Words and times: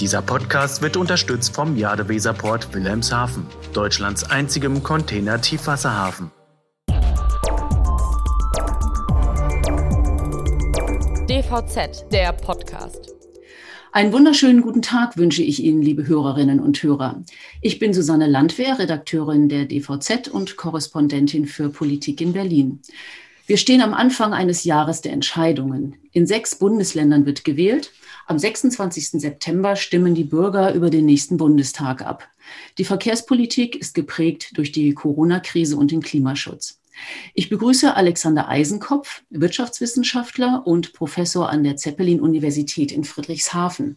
Dieser 0.00 0.22
Podcast 0.22 0.80
wird 0.80 0.96
unterstützt 0.96 1.56
vom 1.56 1.76
Jadeweserport 1.76 2.72
Wilhelmshaven, 2.72 3.44
Deutschlands 3.72 4.22
einzigem 4.22 4.80
Container-Tiefwasserhafen. 4.84 6.30
DVZ, 11.28 12.12
der 12.12 12.32
Podcast. 12.32 13.12
Einen 13.90 14.12
wunderschönen 14.12 14.62
guten 14.62 14.82
Tag 14.82 15.16
wünsche 15.16 15.42
ich 15.42 15.64
Ihnen, 15.64 15.82
liebe 15.82 16.06
Hörerinnen 16.06 16.60
und 16.60 16.80
Hörer. 16.80 17.24
Ich 17.60 17.80
bin 17.80 17.92
Susanne 17.92 18.28
Landwehr, 18.28 18.78
Redakteurin 18.78 19.48
der 19.48 19.64
DVZ 19.64 20.28
und 20.28 20.56
Korrespondentin 20.56 21.46
für 21.46 21.70
Politik 21.70 22.20
in 22.20 22.34
Berlin. 22.34 22.82
Wir 23.48 23.56
stehen 23.56 23.80
am 23.80 23.94
Anfang 23.94 24.32
eines 24.32 24.62
Jahres 24.62 25.00
der 25.00 25.12
Entscheidungen. 25.12 25.96
In 26.12 26.26
sechs 26.26 26.54
Bundesländern 26.54 27.26
wird 27.26 27.44
gewählt. 27.44 27.92
Am 28.28 28.38
26. 28.38 29.22
September 29.22 29.74
stimmen 29.74 30.14
die 30.14 30.24
Bürger 30.24 30.74
über 30.74 30.90
den 30.90 31.06
nächsten 31.06 31.38
Bundestag 31.38 32.02
ab. 32.02 32.28
Die 32.76 32.84
Verkehrspolitik 32.84 33.74
ist 33.74 33.94
geprägt 33.94 34.50
durch 34.58 34.70
die 34.70 34.92
Corona-Krise 34.92 35.78
und 35.78 35.92
den 35.92 36.02
Klimaschutz. 36.02 36.78
Ich 37.32 37.48
begrüße 37.48 37.96
Alexander 37.96 38.46
Eisenkopf, 38.46 39.22
Wirtschaftswissenschaftler 39.30 40.66
und 40.66 40.92
Professor 40.92 41.48
an 41.48 41.64
der 41.64 41.76
Zeppelin-Universität 41.76 42.92
in 42.92 43.04
Friedrichshafen. 43.04 43.96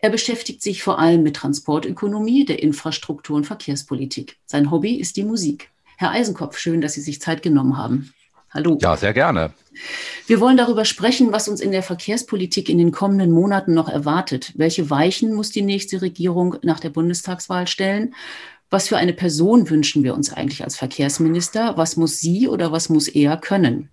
Er 0.00 0.10
beschäftigt 0.10 0.62
sich 0.62 0.82
vor 0.82 0.98
allem 0.98 1.22
mit 1.22 1.36
Transportökonomie, 1.36 2.44
der 2.44 2.64
Infrastruktur 2.64 3.36
und 3.36 3.46
Verkehrspolitik. 3.46 4.38
Sein 4.46 4.72
Hobby 4.72 4.96
ist 4.96 5.16
die 5.16 5.22
Musik. 5.22 5.70
Herr 5.96 6.10
Eisenkopf, 6.10 6.58
schön, 6.58 6.80
dass 6.80 6.94
Sie 6.94 7.02
sich 7.02 7.20
Zeit 7.20 7.40
genommen 7.40 7.76
haben. 7.76 8.12
Hallo. 8.52 8.78
Ja, 8.82 8.96
sehr 8.96 9.12
gerne. 9.12 9.54
Wir 10.26 10.40
wollen 10.40 10.56
darüber 10.56 10.84
sprechen, 10.84 11.32
was 11.32 11.48
uns 11.48 11.60
in 11.60 11.72
der 11.72 11.82
Verkehrspolitik 11.82 12.68
in 12.68 12.78
den 12.78 12.92
kommenden 12.92 13.30
Monaten 13.30 13.74
noch 13.74 13.88
erwartet. 13.88 14.52
Welche 14.56 14.90
Weichen 14.90 15.34
muss 15.34 15.50
die 15.50 15.62
nächste 15.62 16.02
Regierung 16.02 16.56
nach 16.62 16.80
der 16.80 16.90
Bundestagswahl 16.90 17.66
stellen? 17.66 18.14
Was 18.70 18.88
für 18.88 18.96
eine 18.96 19.12
Person 19.12 19.68
wünschen 19.68 20.04
wir 20.04 20.14
uns 20.14 20.32
eigentlich 20.32 20.62
als 20.62 20.76
Verkehrsminister? 20.76 21.76
Was 21.76 21.96
muss 21.96 22.20
sie 22.20 22.46
oder 22.46 22.70
was 22.70 22.88
muss 22.88 23.08
er 23.08 23.36
können? 23.36 23.90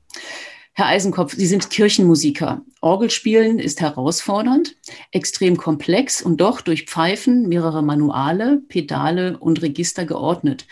Herr 0.73 0.85
Eisenkopf, 0.85 1.33
Sie 1.33 1.47
sind 1.47 1.71
Kirchenmusiker. 1.71 2.61
Orgelspielen 2.81 3.57
ist 3.57 3.81
herausfordernd, 3.81 4.75
extrem 5.11 5.57
komplex 5.57 6.21
und 6.21 6.39
doch 6.39 6.61
durch 6.61 6.85
Pfeifen, 6.85 7.47
mehrere 7.47 7.81
Manuale, 7.81 8.61
Pedale 8.67 9.39
und 9.39 9.63
Register 9.63 10.05
geordnet. 10.05 10.67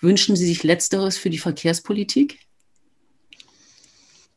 Wünschen 0.00 0.36
Sie 0.36 0.46
sich 0.46 0.62
Letzteres 0.62 1.18
für 1.18 1.28
die 1.28 1.36
Verkehrspolitik? 1.36 2.38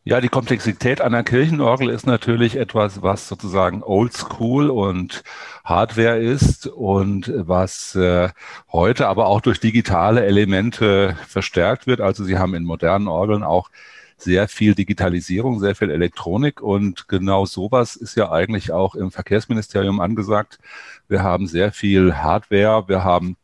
Ja, 0.07 0.21
die 0.21 0.29
Komplexität 0.29 1.01
einer 1.01 1.23
Kirchenorgel 1.23 1.89
ist 1.89 2.05
natürlich 2.05 2.57
etwas, 2.57 3.01
was 3.01 3.27
sozusagen 3.27 3.81
oldschool 3.81 4.69
und 4.69 5.23
Hardware 5.63 6.19
ist 6.19 6.67
und 6.67 7.33
was 7.35 7.95
äh, 7.95 8.29
heute 8.71 9.07
aber 9.07 9.25
auch 9.25 9.41
durch 9.41 9.59
digitale 9.59 10.23
Elemente 10.23 11.17
verstärkt 11.27 11.87
wird. 11.87 12.01
Also 12.01 12.23
Sie 12.23 12.37
haben 12.37 12.53
in 12.53 12.65
modernen 12.65 13.07
Orgeln 13.07 13.41
auch 13.41 13.71
sehr 14.15 14.47
viel 14.47 14.75
Digitalisierung, 14.75 15.59
sehr 15.59 15.73
viel 15.73 15.89
Elektronik 15.89 16.61
und 16.61 17.07
genau 17.07 17.47
sowas 17.47 17.95
ist 17.95 18.15
ja 18.15 18.31
eigentlich 18.31 18.71
auch 18.71 18.93
im 18.93 19.09
Verkehrsministerium 19.09 19.99
angesagt. 19.99 20.59
Wir 21.07 21.23
haben 21.23 21.47
sehr 21.47 21.71
viel 21.71 22.13
Hardware, 22.13 22.87
wir 22.87 23.03
haben 23.03 23.37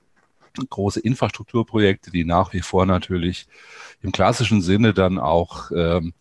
große 0.70 1.00
Infrastrukturprojekte, 1.00 2.12
die 2.12 2.26
nach 2.26 2.54
wie 2.54 2.62
vor 2.62 2.86
natürlich 2.86 3.48
im 4.02 4.12
klassischen 4.12 4.62
Sinne 4.62 4.94
dann 4.94 5.20
auch 5.20 5.72
ähm, 5.76 6.14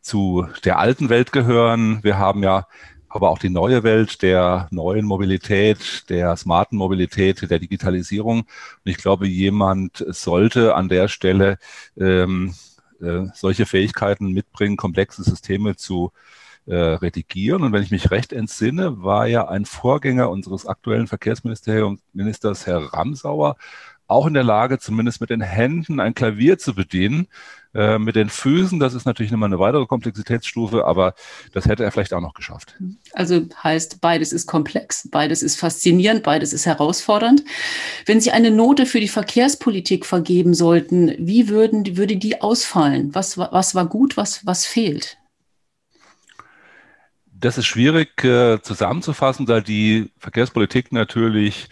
zu 0.00 0.46
der 0.64 0.78
alten 0.78 1.08
Welt 1.08 1.32
gehören. 1.32 2.02
Wir 2.02 2.18
haben 2.18 2.42
ja 2.42 2.66
aber 3.08 3.30
auch 3.30 3.38
die 3.38 3.50
neue 3.50 3.84
Welt 3.84 4.22
der 4.22 4.66
neuen 4.72 5.06
Mobilität, 5.06 6.10
der 6.10 6.36
smarten 6.36 6.76
Mobilität, 6.76 7.48
der 7.48 7.60
Digitalisierung. 7.60 8.40
Und 8.40 8.90
ich 8.90 8.96
glaube, 8.96 9.28
jemand 9.28 10.04
sollte 10.08 10.74
an 10.74 10.88
der 10.88 11.06
Stelle 11.06 11.58
ähm, 11.96 12.54
äh, 13.00 13.26
solche 13.32 13.66
Fähigkeiten 13.66 14.32
mitbringen, 14.32 14.76
komplexe 14.76 15.22
Systeme 15.22 15.76
zu 15.76 16.10
äh, 16.66 16.74
redigieren. 16.74 17.62
Und 17.62 17.72
wenn 17.72 17.82
ich 17.82 17.90
mich 17.90 18.10
recht 18.10 18.32
entsinne, 18.32 19.02
war 19.02 19.26
ja 19.26 19.48
ein 19.48 19.64
Vorgänger 19.64 20.30
unseres 20.30 20.66
aktuellen 20.66 21.06
Verkehrsministers, 21.06 22.66
Herr 22.66 22.80
Ramsauer, 22.92 23.56
auch 24.06 24.26
in 24.26 24.34
der 24.34 24.44
Lage, 24.44 24.78
zumindest 24.78 25.20
mit 25.20 25.30
den 25.30 25.40
Händen 25.40 26.00
ein 26.00 26.14
Klavier 26.14 26.58
zu 26.58 26.74
bedienen. 26.74 27.28
Äh, 27.74 27.98
mit 27.98 28.14
den 28.14 28.28
Füßen, 28.28 28.78
das 28.78 28.94
ist 28.94 29.04
natürlich 29.04 29.32
nochmal 29.32 29.48
eine 29.48 29.58
weitere 29.58 29.84
Komplexitätsstufe, 29.86 30.84
aber 30.84 31.14
das 31.52 31.66
hätte 31.66 31.82
er 31.82 31.90
vielleicht 31.90 32.14
auch 32.14 32.20
noch 32.20 32.34
geschafft. 32.34 32.76
Also 33.14 33.48
heißt, 33.64 34.00
beides 34.00 34.32
ist 34.32 34.46
komplex, 34.46 35.08
beides 35.10 35.42
ist 35.42 35.58
faszinierend, 35.58 36.22
beides 36.22 36.52
ist 36.52 36.66
herausfordernd. 36.66 37.42
Wenn 38.06 38.20
Sie 38.20 38.30
eine 38.30 38.52
Note 38.52 38.86
für 38.86 39.00
die 39.00 39.08
Verkehrspolitik 39.08 40.06
vergeben 40.06 40.54
sollten, 40.54 41.16
wie 41.18 41.48
würden, 41.48 41.96
würde 41.96 42.16
die 42.16 42.40
ausfallen? 42.42 43.12
Was, 43.12 43.38
was 43.38 43.74
war 43.74 43.86
gut, 43.86 44.16
was, 44.16 44.46
was 44.46 44.66
fehlt? 44.66 45.18
Das 47.32 47.58
ist 47.58 47.66
schwierig 47.66 48.22
äh, 48.22 48.62
zusammenzufassen, 48.62 49.46
da 49.46 49.60
die 49.60 50.12
Verkehrspolitik 50.18 50.92
natürlich 50.92 51.68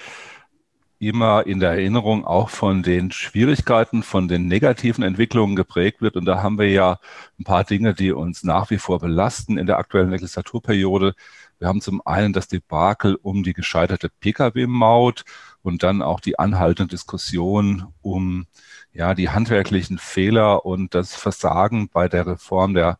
immer 1.02 1.46
in 1.46 1.58
der 1.58 1.72
Erinnerung 1.72 2.24
auch 2.24 2.48
von 2.48 2.84
den 2.84 3.10
Schwierigkeiten, 3.10 4.04
von 4.04 4.28
den 4.28 4.46
negativen 4.46 5.02
Entwicklungen 5.02 5.56
geprägt 5.56 6.00
wird. 6.00 6.16
Und 6.16 6.26
da 6.26 6.42
haben 6.42 6.58
wir 6.58 6.70
ja 6.70 7.00
ein 7.40 7.44
paar 7.44 7.64
Dinge, 7.64 7.92
die 7.92 8.12
uns 8.12 8.44
nach 8.44 8.70
wie 8.70 8.78
vor 8.78 9.00
belasten 9.00 9.58
in 9.58 9.66
der 9.66 9.78
aktuellen 9.78 10.10
Legislaturperiode. 10.10 11.14
Wir 11.58 11.66
haben 11.66 11.80
zum 11.80 12.06
einen 12.06 12.32
das 12.32 12.46
Debakel 12.46 13.16
um 13.20 13.42
die 13.42 13.52
gescheiterte 13.52 14.10
Pkw-Maut 14.10 15.24
und 15.62 15.82
dann 15.82 16.02
auch 16.02 16.20
die 16.20 16.38
anhaltende 16.38 16.92
Diskussion 16.92 17.92
um 18.00 18.46
ja, 18.92 19.14
die 19.14 19.30
handwerklichen 19.30 19.98
Fehler 19.98 20.64
und 20.64 20.94
das 20.94 21.16
Versagen 21.16 21.88
bei 21.88 22.08
der 22.08 22.26
Reform 22.28 22.74
der 22.74 22.98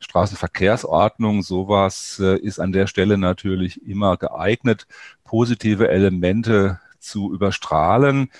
Straßenverkehrsordnung. 0.00 1.42
Sowas 1.42 2.18
äh, 2.20 2.36
ist 2.38 2.58
an 2.58 2.72
der 2.72 2.88
Stelle 2.88 3.16
natürlich 3.16 3.86
immer 3.86 4.16
geeignet, 4.16 4.88
positive 5.24 5.88
Elemente 5.88 6.80
zu 7.04 7.32
überstrahlen. 7.32 8.30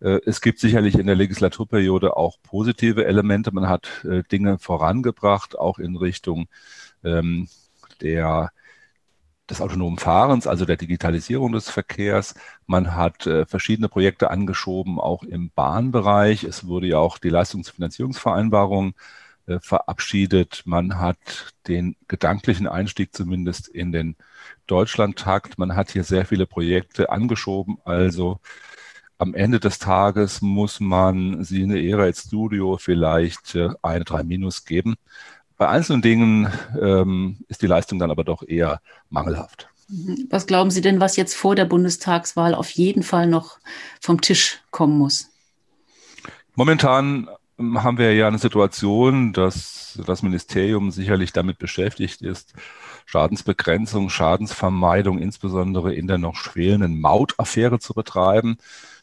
Äh, 0.00 0.20
es 0.26 0.40
gibt 0.40 0.58
sicherlich 0.60 0.96
in 0.98 1.06
der 1.06 1.16
Legislaturperiode 1.16 2.16
auch 2.16 2.38
positive 2.42 3.04
Elemente. 3.06 3.52
Man 3.52 3.68
hat 3.68 4.04
äh, 4.04 4.22
Dinge 4.24 4.58
vorangebracht, 4.58 5.58
auch 5.58 5.78
in 5.78 5.96
Richtung 5.96 6.48
ähm, 7.04 7.48
der 8.00 8.52
des 9.50 9.60
autonomen 9.60 9.98
Fahrens, 9.98 10.46
also 10.46 10.64
der 10.64 10.76
Digitalisierung 10.76 11.52
des 11.52 11.68
Verkehrs. 11.68 12.34
Man 12.66 12.94
hat 12.96 13.26
äh, 13.26 13.44
verschiedene 13.46 13.88
Projekte 13.88 14.30
angeschoben, 14.30 14.98
auch 14.98 15.24
im 15.24 15.50
Bahnbereich. 15.54 16.44
Es 16.44 16.66
wurde 16.66 16.86
ja 16.86 16.98
auch 16.98 17.18
die 17.18 17.28
Leistungsfinanzierungsvereinbarung 17.28 18.94
äh, 19.46 19.58
verabschiedet. 19.60 20.62
Man 20.64 20.98
hat 20.98 21.18
den 21.68 21.96
gedanklichen 22.08 22.66
Einstieg 22.66 23.14
zumindest 23.14 23.68
in 23.68 23.92
den 23.92 24.16
Deutschlandtakt. 24.66 25.58
Man 25.58 25.74
hat 25.74 25.90
hier 25.90 26.04
sehr 26.04 26.24
viele 26.24 26.46
Projekte 26.46 27.10
angeschoben. 27.10 27.78
Also 27.84 28.40
am 29.18 29.34
Ende 29.34 29.60
des 29.60 29.78
Tages 29.78 30.42
muss 30.42 30.80
man 30.80 31.44
sie 31.44 31.62
in 31.62 31.70
der 31.70 31.82
Ära 31.82 32.02
als 32.02 32.22
Studio 32.22 32.76
vielleicht 32.76 33.54
äh, 33.54 33.70
eine 33.82 34.04
3 34.04 34.24
Minus 34.24 34.64
geben. 34.64 34.96
Bei 35.56 35.68
einzelnen 35.68 36.02
Dingen 36.02 36.52
ähm, 36.80 37.44
ist 37.48 37.62
die 37.62 37.68
Leistung 37.68 37.98
dann 37.98 38.10
aber 38.10 38.24
doch 38.24 38.42
eher 38.42 38.80
mangelhaft. 39.10 39.68
Was 40.30 40.46
glauben 40.46 40.70
Sie 40.70 40.80
denn, 40.80 41.00
was 41.00 41.16
jetzt 41.16 41.34
vor 41.34 41.54
der 41.54 41.66
Bundestagswahl 41.66 42.54
auf 42.54 42.70
jeden 42.70 43.02
Fall 43.02 43.26
noch 43.26 43.58
vom 44.00 44.20
Tisch 44.20 44.60
kommen 44.70 44.98
muss? 44.98 45.28
Momentan 46.54 47.28
haben 47.58 47.98
wir 47.98 48.14
ja 48.14 48.28
eine 48.28 48.38
Situation, 48.38 49.32
dass 49.32 49.98
das 50.06 50.22
Ministerium 50.22 50.90
sicherlich 50.90 51.32
damit 51.32 51.58
beschäftigt 51.58 52.22
ist, 52.22 52.54
Schadensbegrenzung, 53.06 54.10
Schadensvermeidung, 54.10 55.18
insbesondere 55.18 55.94
in 55.94 56.06
der 56.06 56.18
noch 56.18 56.36
schwelenden 56.36 57.00
Mautaffäre 57.00 57.78
zu 57.78 57.94
betreiben. 57.94 58.58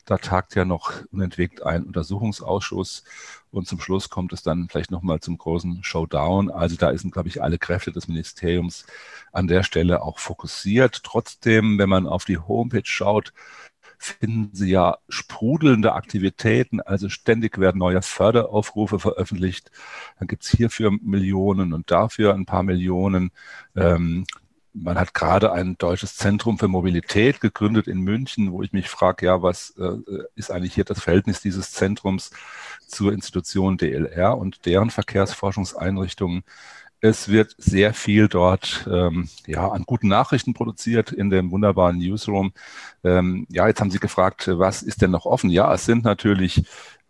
Da 0.05 0.17
tagt 0.17 0.55
ja 0.55 0.65
noch 0.65 0.93
unentwegt 1.11 1.61
ein 1.63 1.83
Untersuchungsausschuss 1.83 3.03
und 3.51 3.67
zum 3.67 3.79
Schluss 3.79 4.09
kommt 4.09 4.33
es 4.33 4.41
dann 4.41 4.67
vielleicht 4.67 4.89
nochmal 4.89 5.19
zum 5.19 5.37
großen 5.37 5.83
Showdown. 5.83 6.49
Also 6.49 6.75
da 6.77 6.95
sind, 6.97 7.13
glaube 7.13 7.29
ich, 7.29 7.43
alle 7.43 7.59
Kräfte 7.59 7.91
des 7.91 8.07
Ministeriums 8.07 8.87
an 9.31 9.47
der 9.47 9.61
Stelle 9.63 10.01
auch 10.01 10.17
fokussiert. 10.17 11.01
Trotzdem, 11.03 11.77
wenn 11.77 11.89
man 11.89 12.07
auf 12.07 12.25
die 12.25 12.39
Homepage 12.39 12.81
schaut, 12.85 13.33
finden 13.99 14.49
Sie 14.53 14.71
ja 14.71 14.97
sprudelnde 15.09 15.93
Aktivitäten. 15.93 16.81
Also 16.81 17.09
ständig 17.09 17.59
werden 17.59 17.77
neue 17.77 18.01
Förderaufrufe 18.01 18.97
veröffentlicht. 18.97 19.71
Dann 20.17 20.27
gibt 20.27 20.43
es 20.43 20.49
hierfür 20.49 20.91
Millionen 20.91 21.73
und 21.73 21.91
dafür 21.91 22.33
ein 22.33 22.45
paar 22.45 22.63
Millionen. 22.63 23.31
Ähm, 23.75 24.25
man 24.73 24.97
hat 24.97 25.13
gerade 25.13 25.51
ein 25.51 25.77
deutsches 25.77 26.15
Zentrum 26.15 26.57
für 26.57 26.67
Mobilität 26.67 27.41
gegründet 27.41 27.87
in 27.87 27.99
München, 27.99 28.51
wo 28.51 28.61
ich 28.61 28.71
mich 28.71 28.87
frage, 28.87 29.25
ja, 29.25 29.41
was 29.41 29.71
äh, 29.77 29.97
ist 30.35 30.51
eigentlich 30.51 30.75
hier 30.75 30.85
das 30.85 31.01
Verhältnis 31.01 31.41
dieses 31.41 31.71
Zentrums 31.71 32.31
zur 32.87 33.11
Institution 33.11 33.77
DLR 33.77 34.37
und 34.37 34.65
deren 34.65 34.91
Verkehrsforschungseinrichtungen? 34.91 36.43
Es 37.01 37.29
wird 37.29 37.55
sehr 37.57 37.93
viel 37.93 38.27
dort 38.27 38.85
ähm, 38.91 39.29
ja, 39.47 39.69
an 39.69 39.83
guten 39.85 40.09
Nachrichten 40.09 40.53
produziert 40.53 41.11
in 41.13 41.29
dem 41.29 41.51
wunderbaren 41.51 41.97
Newsroom. 41.97 42.51
Ähm, 43.03 43.47
ja, 43.49 43.67
jetzt 43.67 43.79
haben 43.79 43.91
Sie 43.91 43.99
gefragt, 43.99 44.49
was 44.51 44.81
ist 44.81 45.01
denn 45.01 45.11
noch 45.11 45.25
offen? 45.25 45.49
Ja, 45.49 45.73
es 45.73 45.85
sind 45.85 46.03
natürlich 46.03 46.63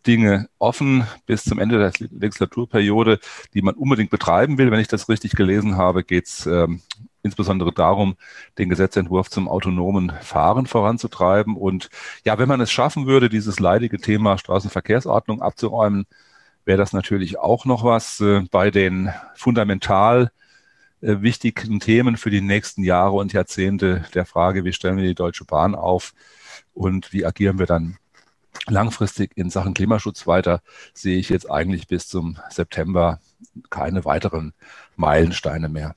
Dinge 0.05 0.47
offen 0.59 1.05
bis 1.25 1.43
zum 1.43 1.59
Ende 1.59 1.77
der 1.79 1.91
Legislaturperiode, 2.11 3.19
die 3.53 3.61
man 3.61 3.75
unbedingt 3.75 4.11
betreiben 4.11 4.57
will. 4.57 4.71
Wenn 4.71 4.79
ich 4.79 4.87
das 4.87 5.09
richtig 5.09 5.33
gelesen 5.33 5.75
habe, 5.75 6.03
geht 6.03 6.27
es 6.27 6.45
ähm, 6.45 6.81
insbesondere 7.23 7.73
darum, 7.73 8.15
den 8.57 8.69
Gesetzentwurf 8.69 9.29
zum 9.29 9.47
autonomen 9.47 10.11
Fahren 10.21 10.67
voranzutreiben. 10.67 11.55
Und 11.55 11.89
ja, 12.25 12.37
wenn 12.37 12.47
man 12.47 12.61
es 12.61 12.71
schaffen 12.71 13.07
würde, 13.07 13.29
dieses 13.29 13.59
leidige 13.59 13.97
Thema 13.97 14.37
Straßenverkehrsordnung 14.37 15.41
abzuräumen, 15.41 16.05
wäre 16.69 16.77
das 16.77 16.93
natürlich 16.93 17.39
auch 17.39 17.65
noch 17.65 17.83
was 17.83 18.19
äh, 18.19 18.41
bei 18.51 18.69
den 18.69 19.11
fundamental 19.33 20.29
äh, 21.01 21.15
wichtigen 21.21 21.79
Themen 21.79 22.15
für 22.15 22.29
die 22.29 22.41
nächsten 22.41 22.83
Jahre 22.83 23.15
und 23.15 23.33
Jahrzehnte 23.33 24.05
der 24.13 24.23
Frage, 24.27 24.63
wie 24.65 24.71
stellen 24.71 24.97
wir 24.97 25.03
die 25.03 25.15
Deutsche 25.15 25.45
Bahn 25.45 25.73
auf 25.73 26.13
und 26.75 27.11
wie 27.11 27.25
agieren 27.25 27.57
wir 27.57 27.65
dann 27.65 27.97
langfristig 28.67 29.31
in 29.35 29.49
Sachen 29.49 29.73
Klimaschutz 29.73 30.27
weiter, 30.27 30.61
sehe 30.93 31.17
ich 31.17 31.29
jetzt 31.29 31.49
eigentlich 31.49 31.87
bis 31.87 32.07
zum 32.07 32.37
September 32.51 33.19
keine 33.71 34.05
weiteren 34.05 34.53
Meilensteine 34.95 35.69
mehr. 35.69 35.95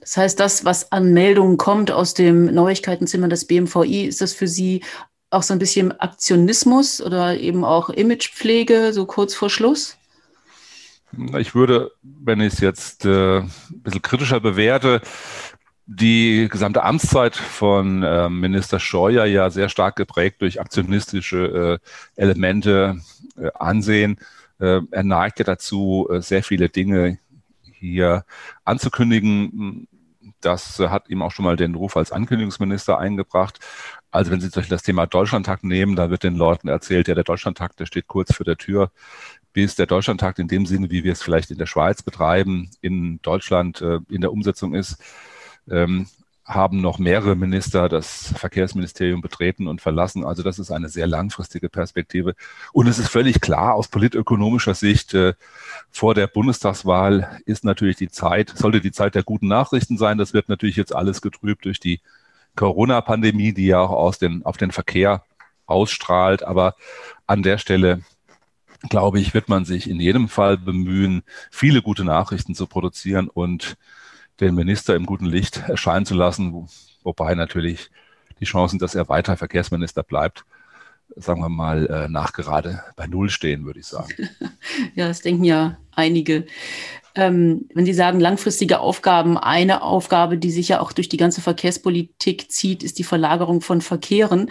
Das 0.00 0.16
heißt, 0.16 0.40
das, 0.40 0.64
was 0.64 0.92
an 0.92 1.12
Meldungen 1.12 1.58
kommt 1.58 1.90
aus 1.90 2.14
dem 2.14 2.46
Neuigkeitenzimmer 2.46 3.28
des 3.28 3.46
BMVI, 3.46 4.06
ist 4.06 4.22
das 4.22 4.32
für 4.32 4.48
Sie 4.48 4.82
auch 5.28 5.42
so 5.42 5.52
ein 5.52 5.58
bisschen 5.58 5.92
Aktionismus 6.00 7.02
oder 7.02 7.38
eben 7.38 7.66
auch 7.66 7.90
Imagepflege, 7.90 8.94
so 8.94 9.04
kurz 9.04 9.34
vor 9.34 9.50
Schluss? 9.50 9.98
Ich 11.38 11.54
würde, 11.54 11.92
wenn 12.02 12.40
ich 12.40 12.54
es 12.54 12.60
jetzt 12.60 13.04
äh, 13.04 13.38
ein 13.38 13.50
bisschen 13.82 14.02
kritischer 14.02 14.40
bewerte, 14.40 15.00
die 15.86 16.48
gesamte 16.50 16.82
Amtszeit 16.82 17.36
von 17.36 18.02
äh, 18.02 18.28
Minister 18.28 18.80
Scheuer 18.80 19.24
ja 19.24 19.50
sehr 19.50 19.68
stark 19.68 19.96
geprägt 19.96 20.42
durch 20.42 20.60
aktionistische 20.60 21.80
äh, 22.16 22.20
Elemente 22.20 23.00
äh, 23.36 23.50
ansehen. 23.54 24.18
Äh, 24.58 24.80
er 24.90 25.02
neigt 25.04 25.38
ja 25.38 25.44
dazu, 25.44 26.08
äh, 26.10 26.20
sehr 26.20 26.42
viele 26.42 26.68
Dinge 26.68 27.18
hier 27.62 28.24
anzukündigen. 28.64 29.86
Das 30.40 30.78
hat 30.80 31.08
ihm 31.08 31.22
auch 31.22 31.30
schon 31.30 31.44
mal 31.44 31.56
den 31.56 31.76
Ruf 31.76 31.96
als 31.96 32.10
Ankündigungsminister 32.10 32.98
eingebracht. 32.98 33.60
Also 34.10 34.30
wenn 34.32 34.40
Sie 34.40 34.50
zum 34.50 34.60
Beispiel 34.60 34.76
das 34.76 34.82
Thema 34.82 35.06
Deutschlandtag 35.06 35.62
nehmen, 35.62 35.94
da 35.94 36.10
wird 36.10 36.24
den 36.24 36.36
Leuten 36.36 36.68
erzählt, 36.68 37.06
ja, 37.06 37.14
der 37.14 37.24
Deutschlandtag, 37.24 37.76
der 37.76 37.86
steht 37.86 38.06
kurz 38.08 38.34
vor 38.34 38.44
der 38.44 38.56
Tür 38.56 38.90
bis 39.56 39.74
der 39.74 39.86
Deutschlandtag 39.86 40.38
in 40.38 40.48
dem 40.48 40.66
Sinne, 40.66 40.90
wie 40.90 41.02
wir 41.02 41.12
es 41.12 41.22
vielleicht 41.22 41.50
in 41.50 41.56
der 41.56 41.64
Schweiz 41.64 42.02
betreiben, 42.02 42.68
in 42.82 43.20
Deutschland 43.22 43.80
äh, 43.80 44.00
in 44.10 44.20
der 44.20 44.30
Umsetzung 44.30 44.74
ist, 44.74 44.98
ähm, 45.70 46.08
haben 46.44 46.82
noch 46.82 46.98
mehrere 46.98 47.36
Minister 47.36 47.88
das 47.88 48.34
Verkehrsministerium 48.36 49.22
betreten 49.22 49.66
und 49.66 49.80
verlassen. 49.80 50.26
Also 50.26 50.42
das 50.42 50.58
ist 50.58 50.70
eine 50.70 50.90
sehr 50.90 51.06
langfristige 51.06 51.70
Perspektive. 51.70 52.34
Und 52.74 52.86
es 52.86 52.98
ist 52.98 53.08
völlig 53.08 53.40
klar 53.40 53.72
aus 53.72 53.88
politökonomischer 53.88 54.74
Sicht, 54.74 55.14
äh, 55.14 55.32
vor 55.90 56.14
der 56.14 56.26
Bundestagswahl 56.26 57.40
ist 57.46 57.64
natürlich 57.64 57.96
die 57.96 58.10
Zeit, 58.10 58.52
sollte 58.54 58.82
die 58.82 58.92
Zeit 58.92 59.14
der 59.14 59.22
guten 59.22 59.48
Nachrichten 59.48 59.96
sein. 59.96 60.18
Das 60.18 60.34
wird 60.34 60.50
natürlich 60.50 60.76
jetzt 60.76 60.94
alles 60.94 61.22
getrübt 61.22 61.64
durch 61.64 61.80
die 61.80 62.02
Corona-Pandemie, 62.56 63.54
die 63.54 63.68
ja 63.68 63.80
auch 63.80 63.92
aus 63.92 64.18
den, 64.18 64.44
auf 64.44 64.58
den 64.58 64.70
Verkehr 64.70 65.24
ausstrahlt. 65.64 66.42
Aber 66.42 66.74
an 67.26 67.42
der 67.42 67.56
Stelle 67.56 68.02
glaube 68.88 69.20
ich, 69.20 69.34
wird 69.34 69.48
man 69.48 69.64
sich 69.64 69.88
in 69.88 70.00
jedem 70.00 70.28
Fall 70.28 70.56
bemühen, 70.56 71.22
viele 71.50 71.82
gute 71.82 72.04
Nachrichten 72.04 72.54
zu 72.54 72.66
produzieren 72.66 73.28
und 73.28 73.76
den 74.40 74.54
Minister 74.54 74.94
im 74.94 75.06
guten 75.06 75.26
Licht 75.26 75.62
erscheinen 75.66 76.06
zu 76.06 76.14
lassen, 76.14 76.68
wobei 77.02 77.34
natürlich 77.34 77.90
die 78.40 78.44
Chancen, 78.44 78.78
dass 78.78 78.94
er 78.94 79.08
weiter 79.08 79.36
Verkehrsminister 79.36 80.02
bleibt, 80.02 80.44
sagen 81.14 81.40
wir 81.40 81.48
mal, 81.48 81.86
äh, 81.86 82.08
nachgerade 82.08 82.82
bei 82.96 83.06
Null 83.06 83.30
stehen, 83.30 83.64
würde 83.64 83.80
ich 83.80 83.86
sagen. 83.86 84.12
ja, 84.94 85.08
das 85.08 85.22
denken 85.22 85.44
ja 85.44 85.78
einige. 85.92 86.46
Ähm, 87.14 87.66
wenn 87.72 87.86
Sie 87.86 87.94
sagen, 87.94 88.20
langfristige 88.20 88.80
Aufgaben, 88.80 89.38
eine 89.38 89.82
Aufgabe, 89.82 90.36
die 90.36 90.50
sich 90.50 90.68
ja 90.68 90.80
auch 90.80 90.92
durch 90.92 91.08
die 91.08 91.16
ganze 91.16 91.40
Verkehrspolitik 91.40 92.50
zieht, 92.50 92.82
ist 92.82 92.98
die 92.98 93.04
Verlagerung 93.04 93.62
von 93.62 93.80
Verkehren 93.80 94.50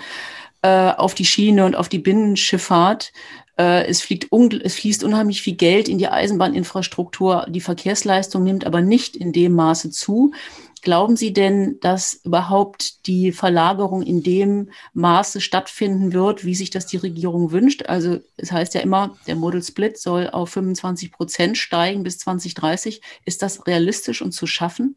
äh, 0.64 0.92
auf 0.92 1.14
die 1.14 1.26
Schiene 1.26 1.66
und 1.66 1.76
auf 1.76 1.90
die 1.90 2.00
Binnenschifffahrt. 2.00 3.12
Äh, 3.58 3.86
es, 3.88 4.02
fliegt 4.02 4.28
es 4.64 4.76
fließt 4.76 5.04
unheimlich 5.04 5.42
viel 5.42 5.56
Geld 5.56 5.88
in 5.88 5.98
die 5.98 6.08
Eisenbahninfrastruktur. 6.08 7.46
Die 7.50 7.62
Verkehrsleistung 7.62 8.44
nimmt 8.44 8.66
aber 8.66 8.82
nicht 8.82 9.16
in 9.16 9.32
dem 9.32 9.54
Maße 9.54 9.92
zu. 9.92 10.34
Glauben 10.82 11.16
Sie 11.16 11.34
denn, 11.34 11.80
dass 11.82 12.14
überhaupt 12.14 13.08
die 13.08 13.32
Verlagerung 13.32 14.04
in 14.04 14.22
dem 14.22 14.70
Maße 14.94 15.42
stattfinden 15.42 16.14
wird, 16.14 16.46
wie 16.46 16.54
sich 16.54 16.70
das 16.70 16.86
die 16.86 16.98
Regierung 16.98 17.52
wünscht? 17.52 17.88
Also 17.88 18.20
es 18.38 18.52
heißt 18.52 18.76
ja 18.76 18.82
immer, 18.82 19.18
der 19.26 19.36
Model 19.36 19.64
Split 19.64 19.98
soll 19.98 20.30
auf 20.30 20.52
25 20.52 21.12
Prozent 21.12 21.58
steigen 21.58 22.04
bis 22.04 22.20
2030. 22.20 23.02
Ist 23.26 23.42
das 23.42 23.66
realistisch 23.66 24.22
und 24.22 24.34
zu 24.34 24.46
schaffen? 24.46 24.96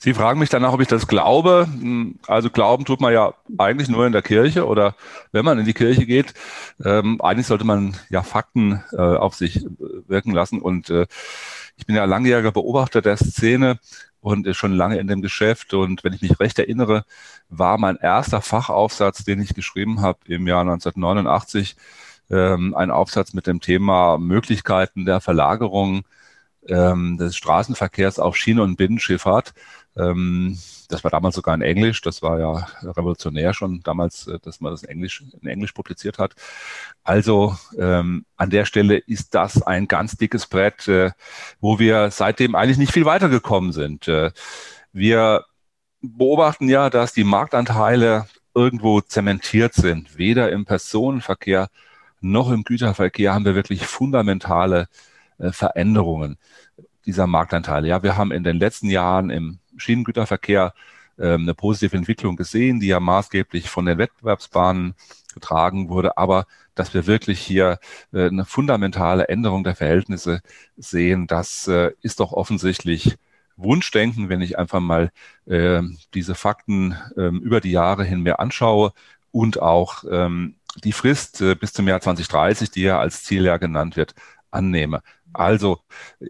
Sie 0.00 0.14
fragen 0.14 0.38
mich 0.38 0.48
danach, 0.48 0.72
ob 0.72 0.80
ich 0.80 0.88
das 0.88 1.08
glaube. 1.08 1.66
Hm, 1.70 2.18
also 2.26 2.50
glauben 2.50 2.84
tut 2.84 3.00
man 3.00 3.12
ja 3.12 3.34
eigentlich 3.58 3.88
nur 3.88 4.06
in 4.06 4.12
der 4.12 4.22
Kirche 4.22 4.66
oder 4.66 4.94
wenn 5.32 5.44
man 5.44 5.58
in 5.58 5.64
die 5.64 5.74
Kirche 5.74 6.06
geht. 6.06 6.34
Ähm, 6.84 7.20
eigentlich 7.20 7.46
sollte 7.46 7.64
man 7.64 7.96
ja 8.08 8.22
Fakten 8.22 8.82
äh, 8.92 8.96
auf 8.96 9.34
sich 9.34 9.66
wirken 10.06 10.32
lassen. 10.32 10.60
Und 10.60 10.90
äh, 10.90 11.06
ich 11.76 11.86
bin 11.86 11.96
ja 11.96 12.04
langjähriger 12.04 12.52
Beobachter 12.52 13.02
der 13.02 13.16
Szene 13.16 13.78
und 14.20 14.54
schon 14.54 14.72
lange 14.72 14.98
in 14.98 15.08
dem 15.08 15.22
Geschäft. 15.22 15.74
Und 15.74 16.04
wenn 16.04 16.12
ich 16.12 16.22
mich 16.22 16.38
recht 16.38 16.58
erinnere, 16.58 17.04
war 17.48 17.78
mein 17.78 17.96
erster 17.96 18.40
Fachaufsatz, 18.40 19.24
den 19.24 19.40
ich 19.40 19.54
geschrieben 19.54 20.00
habe 20.00 20.18
im 20.26 20.46
Jahr 20.46 20.60
1989, 20.60 21.76
ähm, 22.30 22.74
ein 22.74 22.90
Aufsatz 22.90 23.32
mit 23.32 23.46
dem 23.46 23.60
Thema 23.60 24.18
Möglichkeiten 24.18 25.04
der 25.06 25.20
Verlagerung 25.20 26.04
ähm, 26.66 27.16
des 27.18 27.36
Straßenverkehrs 27.36 28.18
auf 28.18 28.36
Schiene- 28.36 28.62
und 28.62 28.76
Binnenschifffahrt. 28.76 29.54
Ähm, 29.96 30.58
das 30.88 31.04
war 31.04 31.10
damals 31.10 31.34
sogar 31.34 31.54
in 31.54 31.62
Englisch. 31.62 32.00
Das 32.00 32.22
war 32.22 32.38
ja 32.38 32.66
revolutionär 32.82 33.52
schon 33.52 33.80
damals, 33.82 34.26
äh, 34.26 34.38
dass 34.40 34.60
man 34.60 34.72
das 34.72 34.82
in 34.82 34.88
Englisch, 34.88 35.24
in 35.40 35.48
Englisch 35.48 35.72
publiziert 35.72 36.18
hat. 36.18 36.34
Also 37.04 37.56
ähm, 37.78 38.24
an 38.36 38.50
der 38.50 38.64
Stelle 38.64 38.96
ist 38.96 39.34
das 39.34 39.62
ein 39.62 39.88
ganz 39.88 40.16
dickes 40.16 40.46
Brett, 40.46 40.88
äh, 40.88 41.10
wo 41.60 41.78
wir 41.78 42.10
seitdem 42.10 42.54
eigentlich 42.54 42.78
nicht 42.78 42.92
viel 42.92 43.04
weitergekommen 43.04 43.72
sind. 43.72 44.08
Äh, 44.08 44.30
wir 44.92 45.44
beobachten 46.00 46.68
ja, 46.68 46.90
dass 46.90 47.12
die 47.12 47.24
Marktanteile 47.24 48.26
irgendwo 48.54 49.00
zementiert 49.00 49.74
sind. 49.74 50.16
Weder 50.16 50.50
im 50.50 50.64
Personenverkehr 50.64 51.68
noch 52.20 52.50
im 52.50 52.64
Güterverkehr 52.64 53.34
haben 53.34 53.44
wir 53.44 53.54
wirklich 53.54 53.86
fundamentale 53.86 54.88
äh, 55.38 55.52
Veränderungen 55.52 56.38
dieser 57.06 57.26
Marktanteile. 57.26 57.88
Ja, 57.88 58.02
wir 58.02 58.16
haben 58.16 58.32
in 58.32 58.44
den 58.44 58.58
letzten 58.58 58.90
Jahren 58.90 59.30
im 59.30 59.58
Schienengüterverkehr 59.76 60.74
ähm, 61.18 61.42
eine 61.42 61.54
positive 61.54 61.96
Entwicklung 61.96 62.36
gesehen, 62.36 62.80
die 62.80 62.88
ja 62.88 63.00
maßgeblich 63.00 63.70
von 63.70 63.86
den 63.86 63.98
Wettbewerbsbahnen 63.98 64.94
getragen 65.34 65.88
wurde, 65.88 66.16
aber 66.16 66.46
dass 66.74 66.94
wir 66.94 67.06
wirklich 67.06 67.40
hier 67.40 67.78
äh, 68.12 68.26
eine 68.26 68.44
fundamentale 68.44 69.28
Änderung 69.28 69.64
der 69.64 69.74
Verhältnisse 69.74 70.40
sehen, 70.76 71.26
das 71.26 71.68
äh, 71.68 71.92
ist 72.02 72.20
doch 72.20 72.32
offensichtlich 72.32 73.16
Wunschdenken, 73.56 74.28
wenn 74.28 74.40
ich 74.40 74.58
einfach 74.58 74.80
mal 74.80 75.10
äh, 75.46 75.82
diese 76.14 76.34
Fakten 76.34 76.96
äh, 77.16 77.28
über 77.28 77.60
die 77.60 77.72
Jahre 77.72 78.04
hin 78.04 78.20
mehr 78.20 78.38
anschaue 78.38 78.92
und 79.32 79.60
auch 79.60 80.04
ähm, 80.10 80.54
die 80.84 80.92
Frist 80.92 81.42
bis 81.60 81.72
zum 81.72 81.88
Jahr 81.88 82.00
2030, 82.00 82.70
die 82.70 82.82
ja 82.82 83.00
als 83.00 83.24
Zieljahr 83.24 83.58
genannt 83.58 83.96
wird, 83.96 84.14
annehme. 84.50 85.02
Also 85.32 85.80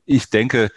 ich 0.05 0.31
denke, 0.31 0.71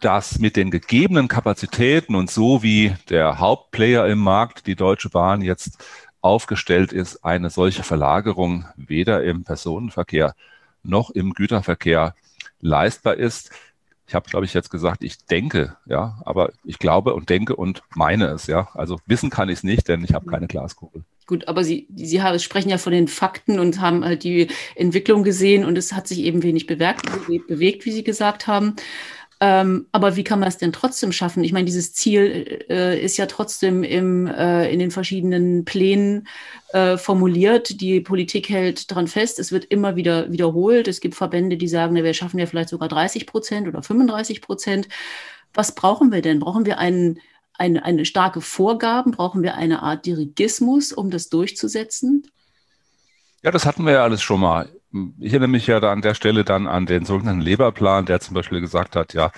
dass 0.00 0.38
mit 0.38 0.56
den 0.56 0.70
gegebenen 0.70 1.28
Kapazitäten 1.28 2.14
und 2.14 2.30
so 2.30 2.62
wie 2.62 2.94
der 3.08 3.38
Hauptplayer 3.38 4.06
im 4.06 4.18
Markt, 4.18 4.66
die 4.66 4.76
Deutsche 4.76 5.08
Bahn, 5.08 5.40
jetzt 5.40 5.82
aufgestellt 6.20 6.92
ist, 6.92 7.24
eine 7.24 7.50
solche 7.50 7.82
Verlagerung 7.82 8.66
weder 8.76 9.24
im 9.24 9.44
Personenverkehr 9.44 10.34
noch 10.82 11.10
im 11.10 11.32
Güterverkehr 11.32 12.14
leistbar 12.60 13.14
ist. 13.14 13.50
Ich 14.06 14.14
habe, 14.14 14.28
glaube 14.28 14.44
ich, 14.44 14.52
jetzt 14.52 14.70
gesagt, 14.70 15.02
ich 15.02 15.24
denke, 15.26 15.76
ja, 15.86 16.20
aber 16.24 16.52
ich 16.64 16.78
glaube 16.78 17.14
und 17.14 17.30
denke 17.30 17.56
und 17.56 17.82
meine 17.94 18.26
es, 18.26 18.46
ja. 18.46 18.68
Also 18.74 18.98
wissen 19.06 19.30
kann 19.30 19.48
ich 19.48 19.58
es 19.58 19.62
nicht, 19.64 19.88
denn 19.88 20.04
ich 20.04 20.12
habe 20.12 20.26
keine 20.26 20.46
Glaskugel. 20.46 21.04
Gut, 21.26 21.48
aber 21.48 21.64
Sie, 21.64 21.88
Sie 21.94 22.20
sprechen 22.38 22.68
ja 22.68 22.76
von 22.76 22.92
den 22.92 23.08
Fakten 23.08 23.58
und 23.58 23.80
haben 23.80 24.04
halt 24.04 24.24
die 24.24 24.48
Entwicklung 24.76 25.24
gesehen 25.24 25.64
und 25.64 25.78
es 25.78 25.94
hat 25.94 26.06
sich 26.06 26.18
eben 26.18 26.42
wenig 26.42 26.66
bewegt, 26.66 27.06
bewegt 27.48 27.86
wie 27.86 27.92
Sie 27.92 28.04
gesagt 28.04 28.46
haben. 28.46 28.76
Ähm, 29.46 29.88
aber 29.92 30.16
wie 30.16 30.24
kann 30.24 30.40
man 30.40 30.48
es 30.48 30.56
denn 30.56 30.72
trotzdem 30.72 31.12
schaffen? 31.12 31.44
Ich 31.44 31.52
meine, 31.52 31.66
dieses 31.66 31.92
Ziel 31.92 32.64
äh, 32.70 32.98
ist 32.98 33.18
ja 33.18 33.26
trotzdem 33.26 33.82
im, 33.82 34.26
äh, 34.26 34.72
in 34.72 34.78
den 34.78 34.90
verschiedenen 34.90 35.66
Plänen 35.66 36.26
äh, 36.72 36.96
formuliert. 36.96 37.82
Die 37.82 38.00
Politik 38.00 38.48
hält 38.48 38.90
daran 38.90 39.06
fest. 39.06 39.38
Es 39.38 39.52
wird 39.52 39.66
immer 39.66 39.96
wieder 39.96 40.32
wiederholt. 40.32 40.88
Es 40.88 41.02
gibt 41.02 41.14
Verbände, 41.14 41.58
die 41.58 41.68
sagen, 41.68 41.94
wir 41.94 42.14
schaffen 42.14 42.38
ja 42.38 42.46
vielleicht 42.46 42.70
sogar 42.70 42.88
30 42.88 43.26
Prozent 43.26 43.68
oder 43.68 43.82
35 43.82 44.40
Prozent. 44.40 44.88
Was 45.52 45.74
brauchen 45.74 46.10
wir 46.10 46.22
denn? 46.22 46.38
Brauchen 46.38 46.64
wir 46.64 46.78
einen, 46.78 47.20
eine, 47.58 47.84
eine 47.84 48.06
starke 48.06 48.40
Vorgaben? 48.40 49.10
Brauchen 49.10 49.42
wir 49.42 49.56
eine 49.56 49.82
Art 49.82 50.06
Dirigismus, 50.06 50.90
um 50.90 51.10
das 51.10 51.28
durchzusetzen? 51.28 52.26
Ja, 53.42 53.50
das 53.50 53.66
hatten 53.66 53.84
wir 53.84 53.92
ja 53.92 54.04
alles 54.04 54.22
schon 54.22 54.40
mal. 54.40 54.70
Ich 55.18 55.32
erinnere 55.32 55.48
mich 55.48 55.66
ja 55.66 55.80
da 55.80 55.92
an 55.92 56.02
der 56.02 56.14
Stelle 56.14 56.44
dann 56.44 56.68
an 56.68 56.86
den 56.86 57.04
sogenannten 57.04 57.40
Leberplan, 57.40 58.06
der 58.06 58.20
zum 58.20 58.34
Beispiel 58.34 58.60
gesagt 58.60 58.94
hat, 58.94 59.12
ja, 59.12 59.32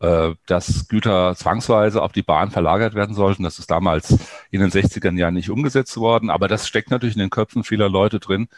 äh, 0.00 0.34
dass 0.46 0.88
Güter 0.88 1.34
zwangsweise 1.36 2.02
auf 2.02 2.12
die 2.12 2.22
Bahn 2.22 2.50
verlagert 2.50 2.94
werden 2.94 3.14
sollten. 3.14 3.44
Das 3.44 3.58
ist 3.58 3.70
damals 3.70 4.18
in 4.50 4.60
den 4.60 4.70
60ern 4.70 5.16
ja 5.16 5.30
nicht 5.30 5.50
umgesetzt 5.50 5.96
worden, 5.96 6.30
aber 6.30 6.48
das 6.48 6.66
steckt 6.66 6.90
natürlich 6.90 7.16
in 7.16 7.20
den 7.20 7.30
Köpfen 7.30 7.64
vieler 7.64 7.88
Leute 7.88 8.18
drin, 8.18 8.48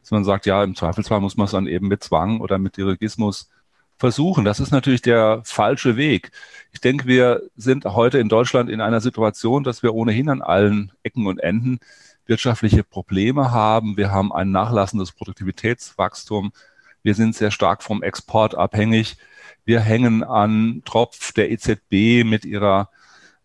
dass 0.00 0.10
man 0.10 0.24
sagt, 0.24 0.46
ja, 0.46 0.64
im 0.64 0.74
Zweifelsfall 0.74 1.20
muss 1.20 1.36
man 1.36 1.44
es 1.46 1.52
dann 1.52 1.66
eben 1.66 1.88
mit 1.88 2.02
Zwang 2.02 2.40
oder 2.40 2.58
mit 2.58 2.76
Dirigismus 2.76 3.50
versuchen. 3.98 4.44
Das 4.44 4.60
ist 4.60 4.72
natürlich 4.72 5.02
der 5.02 5.42
falsche 5.44 5.96
Weg. 5.96 6.32
Ich 6.72 6.80
denke, 6.80 7.06
wir 7.06 7.42
sind 7.56 7.84
heute 7.84 8.18
in 8.18 8.28
Deutschland 8.28 8.70
in 8.70 8.80
einer 8.80 9.00
Situation, 9.00 9.62
dass 9.62 9.82
wir 9.82 9.94
ohnehin 9.94 10.28
an 10.28 10.42
allen 10.42 10.92
Ecken 11.02 11.26
und 11.26 11.38
Enden 11.38 11.78
wirtschaftliche 12.26 12.84
Probleme 12.84 13.50
haben. 13.50 13.96
Wir 13.96 14.10
haben 14.10 14.32
ein 14.32 14.50
nachlassendes 14.50 15.12
Produktivitätswachstum. 15.12 16.52
Wir 17.02 17.14
sind 17.14 17.34
sehr 17.34 17.50
stark 17.50 17.82
vom 17.82 18.02
Export 18.02 18.54
abhängig. 18.54 19.16
Wir 19.64 19.80
hängen 19.80 20.24
an 20.24 20.82
Tropf 20.84 21.32
der 21.32 21.50
EZB 21.50 22.24
mit 22.24 22.44
ihrer 22.44 22.90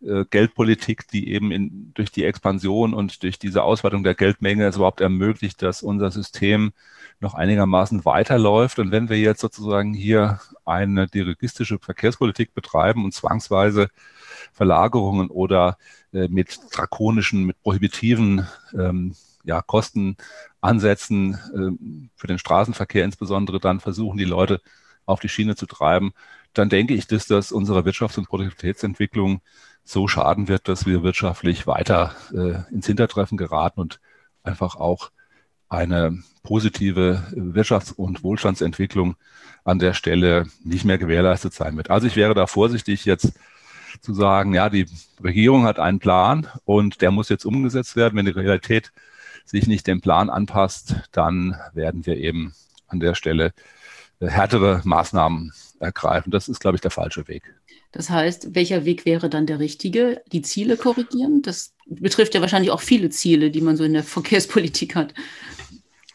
äh, 0.01 0.25
Geldpolitik, 0.29 1.07
die 1.07 1.31
eben 1.31 1.51
in, 1.51 1.91
durch 1.93 2.11
die 2.11 2.23
Expansion 2.23 2.93
und 2.93 3.23
durch 3.23 3.39
diese 3.39 3.63
Ausweitung 3.63 4.03
der 4.03 4.15
Geldmenge 4.15 4.65
es 4.65 4.75
überhaupt 4.75 5.01
ermöglicht, 5.01 5.61
dass 5.61 5.83
unser 5.83 6.11
System 6.11 6.71
noch 7.19 7.33
einigermaßen 7.33 8.05
weiterläuft. 8.05 8.79
Und 8.79 8.91
wenn 8.91 9.09
wir 9.09 9.17
jetzt 9.17 9.41
sozusagen 9.41 9.93
hier 9.93 10.39
eine 10.65 11.07
dirigistische 11.07 11.79
Verkehrspolitik 11.79 12.53
betreiben 12.53 13.05
und 13.05 13.13
zwangsweise 13.13 13.89
Verlagerungen 14.53 15.29
oder 15.29 15.77
äh, 16.13 16.27
mit 16.27 16.59
drakonischen, 16.71 17.43
mit 17.45 17.61
prohibitiven 17.61 18.47
ähm, 18.77 19.15
ja, 19.43 19.61
Kostenansätzen 19.61 21.33
äh, 21.33 22.09
für 22.15 22.27
den 22.27 22.39
Straßenverkehr 22.39 23.05
insbesondere 23.05 23.59
dann 23.59 23.79
versuchen, 23.79 24.17
die 24.17 24.25
Leute 24.25 24.61
auf 25.05 25.19
die 25.21 25.29
Schiene 25.29 25.55
zu 25.55 25.65
treiben, 25.65 26.13
dann 26.53 26.69
denke 26.69 26.93
ich, 26.93 27.07
dass 27.07 27.27
das 27.27 27.51
unserer 27.51 27.85
Wirtschafts- 27.85 28.17
und 28.17 28.27
Produktivitätsentwicklung 28.27 29.41
so 29.87 30.07
schaden 30.07 30.47
wird, 30.47 30.67
dass 30.67 30.85
wir 30.85 31.01
wirtschaftlich 31.01 31.65
weiter 31.65 32.13
äh, 32.33 32.73
ins 32.73 32.87
Hintertreffen 32.87 33.37
geraten 33.37 33.79
und 33.79 33.99
einfach 34.43 34.75
auch 34.75 35.11
eine 35.69 36.23
positive 36.43 37.23
Wirtschafts- 37.31 37.93
und 37.93 38.23
Wohlstandsentwicklung 38.23 39.15
an 39.63 39.79
der 39.79 39.93
Stelle 39.93 40.47
nicht 40.63 40.85
mehr 40.85 40.97
gewährleistet 40.97 41.53
sein 41.53 41.77
wird. 41.77 41.89
Also 41.89 42.07
ich 42.07 42.15
wäre 42.15 42.33
da 42.33 42.47
vorsichtig 42.47 43.05
jetzt 43.05 43.33
zu 44.01 44.13
sagen, 44.13 44.53
ja, 44.53 44.69
die 44.69 44.87
Regierung 45.23 45.63
hat 45.63 45.79
einen 45.79 45.99
Plan 45.99 46.47
und 46.65 47.01
der 47.01 47.11
muss 47.11 47.29
jetzt 47.29 47.45
umgesetzt 47.45 47.95
werden. 47.95 48.15
Wenn 48.17 48.25
die 48.25 48.31
Realität 48.31 48.91
sich 49.45 49.67
nicht 49.67 49.87
dem 49.87 50.01
Plan 50.01 50.29
anpasst, 50.29 50.95
dann 51.11 51.55
werden 51.73 52.05
wir 52.05 52.17
eben 52.17 52.53
an 52.87 52.99
der 52.99 53.15
Stelle 53.15 53.53
härtere 54.19 54.81
Maßnahmen 54.83 55.53
ergreifen. 55.79 56.31
Das 56.31 56.47
ist, 56.49 56.59
glaube 56.59 56.75
ich, 56.75 56.81
der 56.81 56.91
falsche 56.91 57.27
Weg. 57.27 57.43
Das 57.91 58.09
heißt, 58.09 58.55
welcher 58.55 58.85
Weg 58.85 59.05
wäre 59.05 59.29
dann 59.29 59.45
der 59.45 59.59
richtige? 59.59 60.21
Die 60.31 60.41
Ziele 60.41 60.77
korrigieren? 60.77 61.41
Das 61.41 61.73
betrifft 61.85 62.35
ja 62.35 62.41
wahrscheinlich 62.41 62.71
auch 62.71 62.81
viele 62.81 63.09
Ziele, 63.09 63.49
die 63.49 63.61
man 63.61 63.77
so 63.77 63.83
in 63.83 63.93
der 63.93 64.03
Verkehrspolitik 64.03 64.95
hat. 64.95 65.13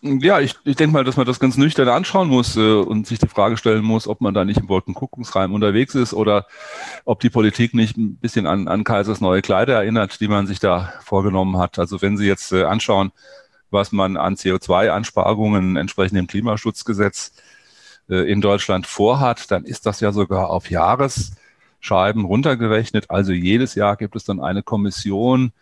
Ja, 0.04 0.40
ich, 0.40 0.56
ich 0.64 0.74
denke 0.74 0.94
mal, 0.94 1.04
dass 1.04 1.16
man 1.16 1.26
das 1.26 1.38
ganz 1.38 1.56
nüchtern 1.56 1.88
anschauen 1.88 2.28
muss 2.28 2.56
äh, 2.56 2.72
und 2.72 3.06
sich 3.06 3.20
die 3.20 3.28
Frage 3.28 3.56
stellen 3.56 3.84
muss, 3.84 4.08
ob 4.08 4.20
man 4.20 4.34
da 4.34 4.44
nicht 4.44 4.58
im 4.58 4.68
Wolkenkuckucksreim 4.68 5.54
unterwegs 5.54 5.94
ist 5.94 6.12
oder 6.12 6.46
ob 7.04 7.20
die 7.20 7.30
Politik 7.30 7.72
nicht 7.72 7.96
ein 7.96 8.16
bisschen 8.16 8.48
an, 8.48 8.66
an 8.66 8.82
Kaisers 8.82 9.20
neue 9.20 9.42
Kleider 9.42 9.74
erinnert, 9.74 10.20
die 10.20 10.26
man 10.26 10.48
sich 10.48 10.58
da 10.58 10.92
vorgenommen 11.04 11.56
hat. 11.56 11.78
Also 11.78 12.02
wenn 12.02 12.16
Sie 12.16 12.26
jetzt 12.26 12.50
äh, 12.50 12.64
anschauen, 12.64 13.12
was 13.70 13.92
man 13.92 14.16
an 14.16 14.34
CO2-Ansparungen 14.34 15.76
entsprechend 15.76 16.18
dem 16.18 16.26
Klimaschutzgesetz 16.26 17.32
in 18.20 18.40
Deutschland 18.40 18.86
vorhat, 18.86 19.50
dann 19.50 19.64
ist 19.64 19.86
das 19.86 20.00
ja 20.00 20.12
sogar 20.12 20.50
auf 20.50 20.70
Jahresscheiben 20.70 22.24
runtergerechnet. 22.24 23.10
Also 23.10 23.32
jedes 23.32 23.74
Jahr 23.74 23.96
gibt 23.96 24.16
es 24.16 24.24
dann 24.24 24.40
eine 24.40 24.62
Kommission, 24.62 25.52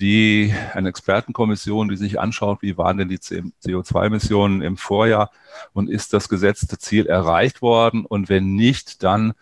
die 0.00 0.54
eine 0.72 0.88
Expertenkommission, 0.88 1.88
die 1.88 1.96
sich 1.96 2.18
anschaut, 2.18 2.62
wie 2.62 2.78
waren 2.78 2.96
denn 2.96 3.08
die 3.08 3.18
CO2-Emissionen 3.18 4.62
im 4.62 4.76
Vorjahr 4.78 5.30
und 5.74 5.90
ist 5.90 6.14
das 6.14 6.28
gesetzte 6.28 6.78
Ziel 6.78 7.06
erreicht 7.06 7.60
worden 7.60 8.06
und 8.06 8.28
wenn 8.28 8.54
nicht, 8.54 9.02
dann 9.02 9.34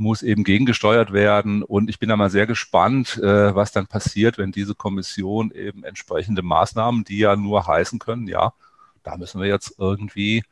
muss 0.00 0.22
eben 0.22 0.44
gegengesteuert 0.44 1.12
werden. 1.12 1.62
Und 1.62 1.90
ich 1.90 1.98
bin 1.98 2.08
da 2.08 2.16
mal 2.16 2.30
sehr 2.30 2.46
gespannt, 2.46 3.18
äh, 3.18 3.54
was 3.54 3.70
dann 3.70 3.86
passiert, 3.86 4.38
wenn 4.38 4.50
diese 4.50 4.74
Kommission 4.74 5.50
eben 5.52 5.84
entsprechende 5.84 6.42
Maßnahmen, 6.42 7.04
die 7.04 7.18
ja 7.18 7.36
nur 7.36 7.66
heißen 7.66 7.98
können, 7.98 8.26
ja, 8.26 8.54
da 9.02 9.16
müssen 9.18 9.40
wir 9.40 9.48
jetzt 9.48 9.74
irgendwie 9.78 10.42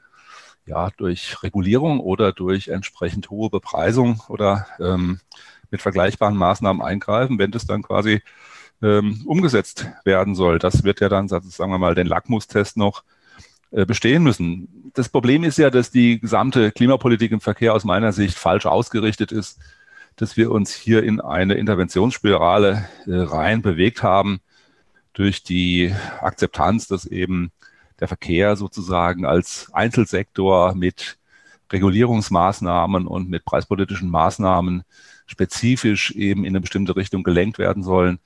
ja 0.68 0.90
durch 0.96 1.42
Regulierung 1.42 2.00
oder 2.00 2.32
durch 2.32 2.68
entsprechend 2.68 3.30
hohe 3.30 3.50
Bepreisung 3.50 4.22
oder 4.28 4.66
ähm, 4.78 5.20
mit 5.70 5.82
vergleichbaren 5.82 6.36
Maßnahmen 6.36 6.82
eingreifen, 6.82 7.38
wenn 7.38 7.50
das 7.50 7.66
dann 7.66 7.82
quasi 7.82 8.22
ähm, 8.82 9.22
umgesetzt 9.26 9.88
werden 10.04 10.34
soll. 10.34 10.58
Das 10.58 10.84
wird 10.84 11.00
ja 11.00 11.08
dann, 11.08 11.28
sagen 11.28 11.72
wir 11.72 11.78
mal, 11.78 11.94
den 11.94 12.06
Lackmustest 12.06 12.76
noch 12.76 13.02
äh, 13.70 13.84
bestehen 13.84 14.22
müssen. 14.22 14.90
Das 14.94 15.08
Problem 15.08 15.44
ist 15.44 15.58
ja, 15.58 15.70
dass 15.70 15.90
die 15.90 16.20
gesamte 16.20 16.72
Klimapolitik 16.72 17.32
im 17.32 17.40
Verkehr 17.40 17.74
aus 17.74 17.84
meiner 17.84 18.12
Sicht 18.12 18.38
falsch 18.38 18.66
ausgerichtet 18.66 19.32
ist, 19.32 19.58
dass 20.16 20.36
wir 20.36 20.50
uns 20.50 20.74
hier 20.74 21.02
in 21.02 21.20
eine 21.20 21.54
Interventionsspirale 21.54 22.88
äh, 23.06 23.14
rein 23.14 23.62
bewegt 23.62 24.02
haben 24.02 24.40
durch 25.12 25.42
die 25.42 25.94
Akzeptanz, 26.20 26.88
dass 26.88 27.04
eben 27.04 27.50
der 28.00 28.08
Verkehr 28.08 28.56
sozusagen 28.56 29.26
als 29.26 29.70
Einzelsektor 29.72 30.74
mit 30.74 31.18
Regulierungsmaßnahmen 31.72 33.06
und 33.06 33.28
mit 33.28 33.44
preispolitischen 33.44 34.10
Maßnahmen 34.10 34.84
spezifisch 35.26 36.12
eben 36.12 36.44
in 36.44 36.52
eine 36.52 36.60
bestimmte 36.60 36.96
Richtung 36.96 37.22
gelenkt 37.22 37.58
werden 37.58 37.82
sollen. 37.82 38.18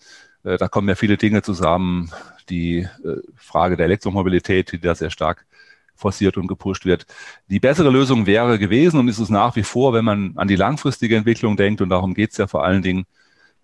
Äh, 0.44 0.58
da 0.58 0.68
kommen 0.68 0.88
ja 0.88 0.94
viele 0.94 1.16
Dinge 1.16 1.42
zusammen. 1.42 2.10
Die 2.48 2.78
äh, 2.78 2.88
Frage 3.36 3.76
der 3.76 3.86
Elektromobilität, 3.86 4.72
die 4.72 4.80
da 4.80 4.94
sehr 4.94 5.10
stark 5.10 5.46
forciert 5.94 6.36
und 6.36 6.48
gepusht 6.48 6.84
wird. 6.84 7.06
Die 7.48 7.60
bessere 7.60 7.90
Lösung 7.90 8.26
wäre 8.26 8.58
gewesen 8.58 8.98
und 8.98 9.08
ist 9.08 9.18
es 9.18 9.28
nach 9.28 9.56
wie 9.56 9.62
vor, 9.62 9.92
wenn 9.92 10.04
man 10.04 10.32
an 10.36 10.48
die 10.48 10.56
langfristige 10.56 11.16
Entwicklung 11.16 11.56
denkt, 11.56 11.80
und 11.80 11.90
darum 11.90 12.14
geht 12.14 12.32
es 12.32 12.38
ja 12.38 12.46
vor 12.46 12.64
allen 12.64 12.82
Dingen, 12.82 13.04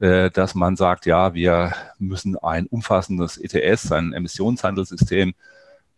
äh, 0.00 0.30
dass 0.30 0.54
man 0.54 0.76
sagt, 0.76 1.06
ja, 1.06 1.34
wir 1.34 1.74
müssen 1.98 2.36
ein 2.36 2.66
umfassendes 2.66 3.38
ETS, 3.38 3.92
ein 3.92 4.12
Emissionshandelssystem 4.12 5.34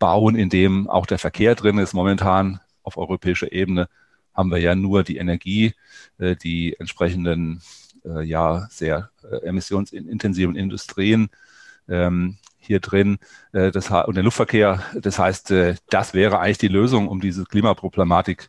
bauen, 0.01 0.35
in 0.35 0.49
dem 0.49 0.91
auch 0.91 1.07
der 1.07 1.21
Verkehr 1.21 1.55
drin 1.55 1.79
ist. 1.79 1.95
Momentan 1.95 2.59
auf 2.83 2.97
europäischer 2.97 3.53
Ebene 3.53 3.89
haben 4.35 4.51
wir 4.51 4.59
ja 4.59 4.75
nur 4.75 5.05
die 5.05 5.19
Energie, 5.19 5.75
die 6.19 6.75
entsprechenden 6.79 7.63
äh, 8.05 8.23
ja 8.23 8.67
sehr 8.71 9.11
äh, 9.31 9.47
emissionsintensiven 9.47 10.57
Industrien 10.57 11.31
ähm, 11.89 12.39
hier 12.59 12.81
drin 12.81 13.19
äh, 13.53 13.71
das, 13.71 13.91
und 13.91 14.17
der 14.17 14.25
Luftverkehr. 14.25 14.83
Das 14.95 15.19
heißt, 15.19 15.51
äh, 15.51 15.75
das 15.89 16.15
wäre 16.15 16.39
eigentlich 16.39 16.59
die 16.59 16.69
Lösung, 16.69 17.09
um 17.09 17.21
diese 17.21 17.45
Klimaproblematik 17.45 18.49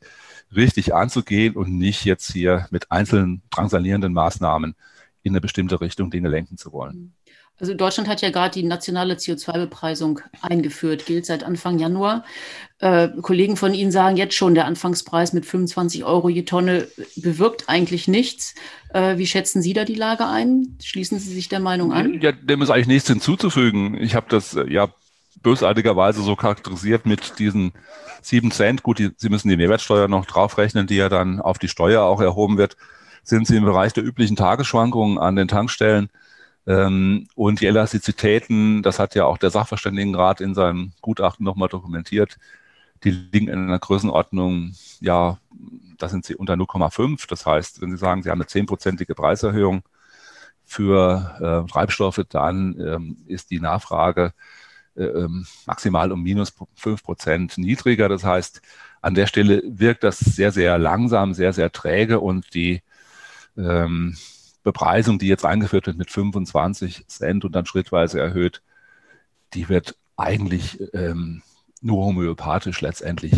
richtig 0.53 0.93
anzugehen 0.93 1.55
und 1.55 1.77
nicht 1.77 2.05
jetzt 2.05 2.31
hier 2.31 2.67
mit 2.71 2.91
einzelnen 2.91 3.41
drangsalierenden 3.49 4.13
Maßnahmen 4.13 4.75
in 5.23 5.31
eine 5.31 5.41
bestimmte 5.41 5.79
Richtung 5.81 6.11
Dinge 6.11 6.29
lenken 6.29 6.57
zu 6.57 6.73
wollen. 6.73 7.13
Also 7.61 7.75
Deutschland 7.75 8.09
hat 8.09 8.23
ja 8.23 8.31
gerade 8.31 8.59
die 8.59 8.63
nationale 8.63 9.13
CO2-Bepreisung 9.13 10.19
eingeführt, 10.41 11.05
gilt 11.05 11.27
seit 11.27 11.43
Anfang 11.43 11.77
Januar. 11.77 12.25
Äh, 12.79 13.09
Kollegen 13.21 13.55
von 13.55 13.75
Ihnen 13.75 13.91
sagen 13.91 14.17
jetzt 14.17 14.33
schon, 14.33 14.55
der 14.55 14.65
Anfangspreis 14.65 15.31
mit 15.33 15.45
25 15.45 16.03
Euro 16.03 16.27
je 16.27 16.41
Tonne 16.41 16.87
bewirkt 17.17 17.69
eigentlich 17.69 18.07
nichts. 18.07 18.55
Äh, 18.95 19.19
wie 19.19 19.27
schätzen 19.27 19.61
Sie 19.61 19.73
da 19.73 19.85
die 19.85 19.93
Lage 19.93 20.25
ein? 20.25 20.75
Schließen 20.81 21.19
Sie 21.19 21.31
sich 21.31 21.49
der 21.49 21.59
Meinung 21.59 21.93
an? 21.93 22.19
Ja, 22.19 22.31
dem 22.31 22.63
ist 22.63 22.71
eigentlich 22.71 22.87
nichts 22.87 23.07
hinzuzufügen. 23.07 23.95
Ich 24.01 24.15
habe 24.15 24.25
das 24.27 24.55
äh, 24.55 24.67
ja 24.67 24.89
bösartigerweise 25.43 26.23
so 26.23 26.35
charakterisiert 26.35 27.05
mit 27.05 27.37
diesen 27.37 27.73
sieben 28.23 28.49
Cent. 28.49 28.81
Gut, 28.81 28.97
die, 28.97 29.11
Sie 29.17 29.29
müssen 29.29 29.49
die 29.49 29.57
Mehrwertsteuer 29.57 30.07
noch 30.07 30.25
draufrechnen, 30.25 30.87
die 30.87 30.95
ja 30.95 31.09
dann 31.09 31.39
auf 31.39 31.59
die 31.59 31.67
Steuer 31.67 32.01
auch 32.01 32.21
erhoben 32.21 32.57
wird. 32.57 32.75
Sind 33.23 33.45
Sie 33.45 33.57
im 33.57 33.65
Bereich 33.65 33.93
der 33.93 34.03
üblichen 34.03 34.35
Tagesschwankungen 34.35 35.19
an 35.19 35.35
den 35.35 35.47
Tankstellen? 35.47 36.09
Ähm, 36.67 37.27
und 37.35 37.61
die 37.61 37.67
Elastizitäten, 37.67 38.83
das 38.83 38.99
hat 38.99 39.15
ja 39.15 39.25
auch 39.25 39.37
der 39.37 39.49
Sachverständigenrat 39.49 40.41
in 40.41 40.53
seinem 40.53 40.93
Gutachten 41.01 41.43
nochmal 41.45 41.69
dokumentiert, 41.69 42.37
die 43.03 43.11
liegen 43.11 43.47
in 43.47 43.59
einer 43.59 43.79
Größenordnung, 43.79 44.73
ja, 44.99 45.39
da 45.97 46.09
sind 46.09 46.25
sie 46.25 46.35
unter 46.35 46.53
0,5. 46.53 47.27
Das 47.27 47.45
heißt, 47.45 47.81
wenn 47.81 47.91
Sie 47.91 47.97
sagen, 47.97 48.23
Sie 48.23 48.29
haben 48.29 48.39
eine 48.39 48.47
zehnprozentige 48.47 49.15
Preiserhöhung 49.15 49.83
für 50.65 51.65
äh, 51.67 51.71
Treibstoffe, 51.71 52.21
dann 52.29 52.79
ähm, 52.79 53.17
ist 53.27 53.51
die 53.51 53.59
Nachfrage 53.59 54.33
äh, 54.95 55.03
ähm, 55.03 55.45
maximal 55.65 56.11
um 56.11 56.21
minus 56.23 56.53
fünf 56.75 57.03
Prozent 57.03 57.57
niedriger. 57.57 58.09
Das 58.09 58.23
heißt, 58.23 58.61
an 59.01 59.15
der 59.15 59.27
Stelle 59.27 59.63
wirkt 59.65 60.03
das 60.03 60.19
sehr, 60.19 60.51
sehr 60.51 60.77
langsam, 60.77 61.33
sehr, 61.33 61.53
sehr 61.53 61.71
träge 61.71 62.19
und 62.19 62.53
die 62.53 62.83
ähm, 63.57 64.15
Bepreisung, 64.63 65.19
die 65.19 65.27
jetzt 65.27 65.45
eingeführt 65.45 65.87
wird 65.87 65.97
mit 65.97 66.11
25 66.11 67.07
Cent 67.07 67.45
und 67.45 67.53
dann 67.53 67.65
schrittweise 67.65 68.19
erhöht, 68.19 68.61
die 69.53 69.69
wird 69.69 69.95
eigentlich 70.15 70.79
ähm, 70.93 71.41
nur 71.81 72.05
homöopathisch 72.05 72.81
letztendlich 72.81 73.33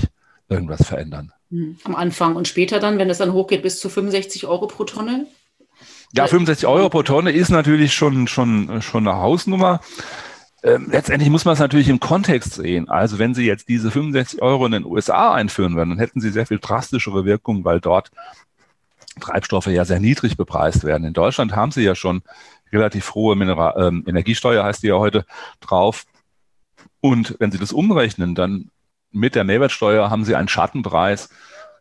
irgendwas 0.49 0.85
verändern. 0.85 1.31
Hm. 1.49 1.77
Am 1.83 1.95
Anfang 1.95 2.35
und 2.35 2.47
später 2.47 2.79
dann, 2.79 2.97
wenn 2.97 3.09
es 3.09 3.17
dann 3.17 3.33
hochgeht 3.33 3.63
bis 3.63 3.79
zu 3.79 3.89
65 3.89 4.45
Euro 4.47 4.67
pro 4.67 4.83
Tonne? 4.83 5.27
Ja, 6.13 6.27
65 6.27 6.67
Euro 6.67 6.89
pro 6.89 7.03
Tonne 7.03 7.31
ist 7.31 7.49
natürlich 7.49 7.93
schon, 7.93 8.27
schon, 8.27 8.81
schon 8.81 9.07
eine 9.07 9.17
Hausnummer. 9.17 9.81
Ähm, 10.63 10.87
letztendlich 10.91 11.29
muss 11.29 11.43
man 11.43 11.53
es 11.53 11.59
natürlich 11.59 11.89
im 11.89 11.99
Kontext 11.99 12.53
sehen. 12.53 12.87
Also 12.87 13.19
wenn 13.19 13.33
Sie 13.33 13.45
jetzt 13.45 13.67
diese 13.67 13.91
65 13.91 14.41
Euro 14.41 14.65
in 14.65 14.71
den 14.71 14.85
USA 14.85 15.33
einführen 15.33 15.75
würden, 15.75 15.91
dann 15.91 15.99
hätten 15.99 16.21
Sie 16.21 16.29
sehr 16.29 16.45
viel 16.45 16.59
drastischere 16.59 17.25
Wirkungen, 17.25 17.65
weil 17.65 17.81
dort 17.81 18.11
Treibstoffe 19.19 19.67
ja 19.67 19.85
sehr 19.85 19.99
niedrig 19.99 20.37
bepreist 20.37 20.83
werden. 20.83 21.05
In 21.05 21.13
Deutschland 21.13 21.55
haben 21.55 21.71
Sie 21.71 21.83
ja 21.83 21.95
schon 21.95 22.23
relativ 22.71 23.13
hohe 23.15 23.35
Mineral 23.35 23.73
ähm, 23.77 24.03
Energiesteuer, 24.07 24.63
heißt 24.63 24.83
die 24.83 24.87
ja 24.87 24.95
heute, 24.95 25.25
drauf. 25.59 26.05
Und 26.99 27.35
wenn 27.39 27.51
Sie 27.51 27.59
das 27.59 27.71
umrechnen, 27.71 28.35
dann 28.35 28.69
mit 29.11 29.35
der 29.35 29.43
Mehrwertsteuer 29.43 30.09
haben 30.09 30.25
Sie 30.25 30.35
einen 30.35 30.47
Schattenpreis 30.47 31.29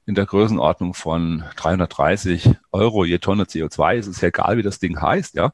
in 0.05 0.15
der 0.15 0.27
Größenordnung 0.27 0.95
von 0.95 1.45
330 1.57 2.51
Euro 2.73 3.05
je 3.05 3.19
Tonne 3.19 3.45
CO2. 3.45 3.97
Es 3.97 4.07
ist 4.07 4.21
ja 4.21 4.29
egal, 4.29 4.57
wie 4.57 4.63
das 4.63 4.79
Ding 4.79 5.01
heißt, 5.01 5.35
ja. 5.35 5.53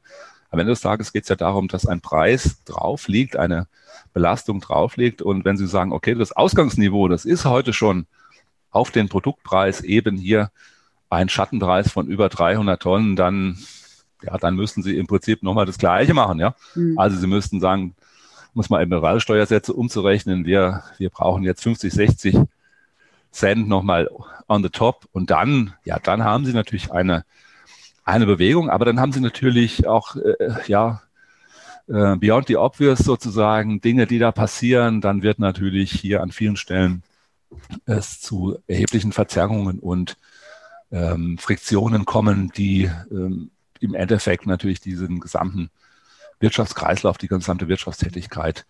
Am 0.51 0.57
Ende 0.57 0.71
des 0.71 0.81
Tages 0.81 1.13
geht 1.13 1.23
es 1.23 1.29
ja 1.29 1.35
darum, 1.35 1.67
dass 1.67 1.85
ein 1.85 2.01
Preis 2.01 2.63
drauf 2.65 3.07
liegt, 3.07 3.37
eine 3.37 3.67
Belastung 4.13 4.59
drauf 4.59 4.97
liegt. 4.97 5.21
Und 5.21 5.45
wenn 5.45 5.57
Sie 5.57 5.67
sagen, 5.67 5.93
okay, 5.93 6.15
das 6.15 6.31
Ausgangsniveau, 6.31 7.07
das 7.07 7.25
ist 7.25 7.45
heute 7.45 7.71
schon 7.71 8.07
auf 8.71 8.89
den 8.89 9.09
Produktpreis 9.09 9.81
eben 9.81 10.17
hier 10.17 10.51
ein 11.09 11.29
Schattenpreis 11.29 11.91
von 11.91 12.07
über 12.07 12.29
300 12.29 12.81
Tonnen, 12.81 13.15
dann, 13.15 13.57
ja, 14.23 14.37
dann 14.37 14.55
müssten 14.55 14.83
Sie 14.83 14.97
im 14.97 15.07
Prinzip 15.07 15.43
nochmal 15.43 15.65
das 15.65 15.77
Gleiche 15.77 16.13
machen, 16.13 16.39
ja. 16.39 16.55
Mhm. 16.75 16.97
Also 16.97 17.17
Sie 17.17 17.27
müssten 17.27 17.59
sagen, 17.59 17.95
muss 18.53 18.69
man 18.69 18.87
Mineralsteuersätze 18.87 19.73
umzurechnen. 19.73 20.45
Wir, 20.45 20.83
wir 20.97 21.09
brauchen 21.09 21.43
jetzt 21.43 21.63
50, 21.63 21.93
60 21.93 22.37
Cent 23.31 23.67
nochmal 23.67 24.09
on 24.47 24.63
the 24.63 24.69
top. 24.69 25.07
Und 25.11 25.29
dann, 25.29 25.73
ja, 25.85 25.99
dann 25.99 26.23
haben 26.23 26.45
Sie 26.45 26.53
natürlich 26.53 26.91
eine, 26.91 27.25
eine 28.03 28.25
Bewegung, 28.25 28.69
aber 28.69 28.85
dann 28.85 28.99
haben 28.99 29.11
Sie 29.11 29.21
natürlich 29.21 29.87
auch, 29.87 30.15
äh, 30.15 30.33
ja, 30.67 31.01
äh, 31.87 32.15
beyond 32.17 32.47
the 32.47 32.57
obvious 32.57 32.99
sozusagen 32.99 33.81
Dinge, 33.81 34.07
die 34.07 34.19
da 34.19 34.31
passieren. 34.31 35.01
Dann 35.01 35.21
wird 35.23 35.39
natürlich 35.39 35.91
hier 35.91 36.21
an 36.21 36.31
vielen 36.31 36.55
Stellen 36.55 37.03
es 37.85 38.19
zu 38.19 38.59
erheblichen 38.67 39.11
Verzerrungen 39.11 39.79
und 39.79 40.17
ähm, 40.91 41.37
Friktionen 41.37 42.05
kommen, 42.05 42.51
die 42.55 42.89
ähm, 43.11 43.51
im 43.79 43.93
Endeffekt 43.93 44.45
natürlich 44.45 44.81
diesen 44.81 45.19
gesamten 45.19 45.69
Wirtschaftskreislauf, 46.39 47.17
die 47.17 47.27
gesamte 47.27 47.67
Wirtschaftstätigkeit 47.67 48.65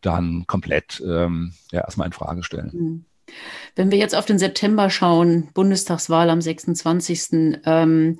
dann 0.00 0.46
komplett 0.46 1.02
ähm, 1.06 1.54
ja, 1.72 1.80
erstmal 1.80 2.06
in 2.06 2.12
Frage 2.12 2.42
stellen. 2.42 2.70
Mhm. 2.72 3.04
Wenn 3.74 3.90
wir 3.90 3.98
jetzt 3.98 4.14
auf 4.14 4.26
den 4.26 4.38
September 4.38 4.90
schauen, 4.90 5.48
Bundestagswahl 5.54 6.28
am 6.28 6.40
26. 6.40 7.60
Ähm, 7.64 8.18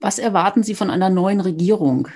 was 0.00 0.18
erwarten 0.18 0.62
Sie 0.62 0.74
von 0.74 0.90
einer 0.90 1.10
neuen 1.10 1.40
Regierung? 1.40 2.08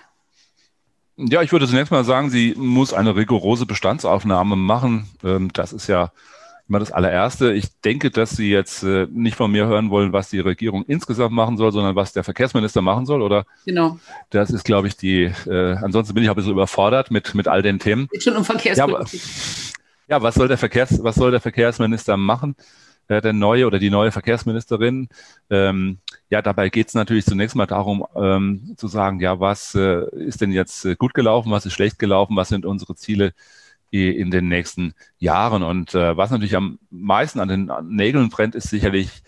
Ja, 1.17 1.43
ich 1.43 1.53
würde 1.53 1.67
zunächst 1.67 1.91
mal 1.91 2.05
sagen, 2.05 2.31
sie 2.31 2.55
muss 2.57 2.95
eine 2.95 3.17
rigorose 3.17 3.67
Bestandsaufnahme 3.67 4.57
machen. 4.57 5.09
Ähm, 5.25 5.53
das 5.53 5.73
ist 5.73 5.89
ja 5.89 6.13
immer 6.69 6.79
das 6.79 6.93
allererste. 6.93 7.53
Ich 7.53 7.81
denke, 7.81 8.11
dass 8.11 8.31
Sie 8.31 8.51
jetzt 8.51 8.83
äh, 8.83 9.07
nicht 9.11 9.37
von 9.37 9.51
mir 9.51 9.67
hören 9.67 9.91
wollen, 9.91 10.13
was 10.13 10.31
die 10.31 10.41
Regierung 10.41 10.85
insgesamt 10.87 11.35
machen 11.35 11.57
soll, 11.57 11.73
sondern 11.73 11.97
was 11.97 12.13
der 12.13 12.25
Verkehrsminister 12.25 12.83
machen 12.83 13.07
soll, 13.07 13.23
oder? 13.23 13.45
Genau. 13.65 13.99
Das 14.31 14.51
ist, 14.51 14.65
glaube 14.65 14.89
ich, 14.89 14.97
die, 14.97 15.33
äh, 15.47 15.77
ansonsten 15.83 16.15
bin 16.15 16.23
ich 16.23 16.31
auch 16.31 16.35
ein 16.35 16.37
bisschen 16.37 16.53
überfordert 16.53 17.11
mit, 17.11 17.35
mit 17.35 17.49
all 17.49 17.63
den 17.63 17.79
Themen. 17.79 18.09
Geht 18.13 18.23
schon 18.23 18.37
um 18.37 18.45
Verkehrspolitik. 18.45 19.23
Ja, 20.09 20.17
ja, 20.17 20.23
was 20.23 20.35
soll 20.35 20.49
der 20.49 20.59
Verkehrs, 20.59 21.03
was 21.03 21.17
soll 21.17 21.31
der 21.31 21.41
Verkehrsminister 21.41 22.17
machen? 22.17 22.55
Äh, 23.09 23.23
der 23.23 23.33
neue 23.33 23.67
oder 23.67 23.79
die 23.79 23.91
neue 23.91 24.13
Verkehrsministerin. 24.13 25.09
Ähm, 25.49 25.99
ja, 26.29 26.43
dabei 26.43 26.69
geht 26.69 26.89
es 26.89 26.95
natürlich 26.95 27.25
zunächst 27.25 27.57
mal 27.57 27.67
darum, 27.67 28.07
ähm, 28.15 28.75
zu 28.77 28.87
sagen, 28.87 29.21
ja, 29.21 29.41
was 29.41 29.75
äh, 29.75 30.05
ist 30.13 30.43
denn 30.43 30.53
jetzt 30.53 30.85
äh, 30.85 30.95
gut 30.95 31.15
gelaufen, 31.15 31.51
was 31.51 31.65
ist 31.65 31.73
schlecht 31.73 31.99
gelaufen, 31.99 32.37
was 32.37 32.51
sind 32.51 32.67
unsere 32.67 32.95
Ziele 32.95 33.33
in 33.91 34.31
den 34.31 34.49
nächsten 34.49 34.95
Jahren. 35.19 35.63
Und 35.63 35.95
äh, 35.95 36.17
was 36.17 36.31
natürlich 36.31 36.57
am 36.57 36.79
meisten 36.91 37.41
an 37.41 37.49
den 37.49 37.71
Nägeln 37.89 38.29
brennt, 38.29 38.55
ist 38.55 38.71
sicherlich 38.71 39.23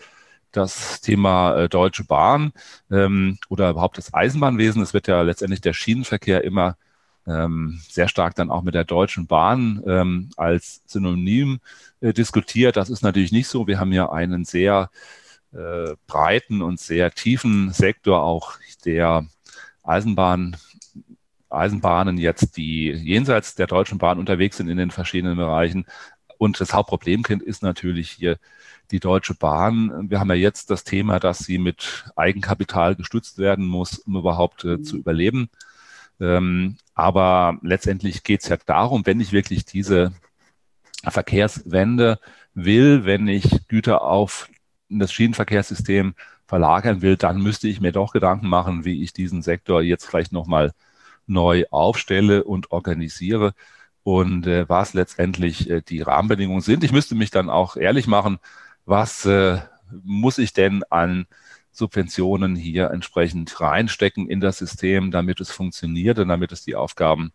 das 0.51 1.01
Thema 1.01 1.55
äh, 1.55 1.69
Deutsche 1.69 2.03
Bahn 2.03 2.51
ähm, 2.91 3.37
oder 3.49 3.69
überhaupt 3.69 3.97
das 3.97 4.13
Eisenbahnwesen. 4.13 4.81
Es 4.81 4.93
wird 4.93 5.07
ja 5.07 5.21
letztendlich 5.21 5.61
der 5.61 5.73
Schienenverkehr 5.73 6.43
immer 6.43 6.77
ähm, 7.27 7.79
sehr 7.87 8.07
stark 8.07 8.35
dann 8.35 8.49
auch 8.49 8.63
mit 8.63 8.73
der 8.73 8.83
Deutschen 8.83 9.27
Bahn 9.27 9.81
ähm, 9.87 10.29
als 10.37 10.81
Synonym 10.85 11.59
äh, 12.01 12.13
diskutiert. 12.13 12.77
Das 12.77 12.89
ist 12.89 13.03
natürlich 13.03 13.31
nicht 13.31 13.47
so. 13.47 13.67
Wir 13.67 13.79
haben 13.79 13.93
ja 13.93 14.11
einen 14.11 14.45
sehr 14.45 14.89
äh, 15.53 15.95
breiten 16.07 16.61
und 16.61 16.79
sehr 16.79 17.11
tiefen 17.11 17.71
Sektor 17.71 18.23
auch 18.23 18.53
der 18.85 19.25
Eisenbahn 19.83 20.57
Eisenbahnen 21.51 22.17
jetzt, 22.17 22.57
die 22.57 22.91
jenseits 22.91 23.55
der 23.55 23.67
Deutschen 23.67 23.97
Bahn 23.97 24.19
unterwegs 24.19 24.57
sind 24.57 24.69
in 24.69 24.77
den 24.77 24.91
verschiedenen 24.91 25.37
Bereichen. 25.37 25.85
Und 26.37 26.59
das 26.59 26.73
Hauptproblemkind 26.73 27.43
ist 27.43 27.63
natürlich 27.63 28.09
hier 28.11 28.37
die 28.91 28.99
Deutsche 28.99 29.35
Bahn. 29.35 30.09
Wir 30.09 30.19
haben 30.19 30.29
ja 30.29 30.35
jetzt 30.35 30.69
das 30.69 30.83
Thema, 30.83 31.19
dass 31.19 31.39
sie 31.39 31.57
mit 31.57 32.05
Eigenkapital 32.15 32.95
gestützt 32.95 33.37
werden 33.37 33.65
muss, 33.67 33.99
um 33.99 34.15
überhaupt 34.15 34.65
äh, 34.65 34.81
zu 34.81 34.97
überleben. 34.97 35.49
Ähm, 36.19 36.77
aber 36.93 37.57
letztendlich 37.61 38.23
geht 38.23 38.41
es 38.43 38.49
ja 38.49 38.57
darum, 38.65 39.05
wenn 39.05 39.19
ich 39.19 39.31
wirklich 39.31 39.65
diese 39.65 40.13
Verkehrswende 41.03 42.19
will, 42.53 43.05
wenn 43.05 43.27
ich 43.27 43.67
Güter 43.67 44.03
auf 44.03 44.49
das 44.89 45.13
Schienenverkehrssystem 45.13 46.15
verlagern 46.45 47.01
will, 47.01 47.15
dann 47.15 47.41
müsste 47.41 47.67
ich 47.67 47.81
mir 47.81 47.91
doch 47.91 48.11
Gedanken 48.13 48.47
machen, 48.47 48.83
wie 48.85 49.03
ich 49.03 49.13
diesen 49.13 49.41
Sektor 49.41 49.81
jetzt 49.81 50.05
vielleicht 50.05 50.33
nochmal 50.33 50.73
neu 51.31 51.65
aufstelle 51.71 52.43
und 52.43 52.71
organisiere 52.71 53.53
und 54.03 54.47
äh, 54.47 54.67
was 54.69 54.93
letztendlich 54.93 55.69
äh, 55.69 55.81
die 55.81 56.01
Rahmenbedingungen 56.01 56.61
sind. 56.61 56.83
Ich 56.83 56.91
müsste 56.91 57.15
mich 57.15 57.31
dann 57.31 57.49
auch 57.49 57.75
ehrlich 57.77 58.07
machen, 58.07 58.39
was 58.85 59.25
äh, 59.25 59.59
muss 60.03 60.37
ich 60.37 60.53
denn 60.53 60.83
an 60.89 61.25
Subventionen 61.71 62.55
hier 62.55 62.91
entsprechend 62.91 63.59
reinstecken 63.61 64.29
in 64.29 64.41
das 64.41 64.57
System, 64.57 65.11
damit 65.11 65.39
es 65.39 65.51
funktioniert 65.51 66.19
und 66.19 66.27
damit 66.27 66.51
es 66.51 66.63
die 66.63 66.75
Aufgaben 66.75 67.31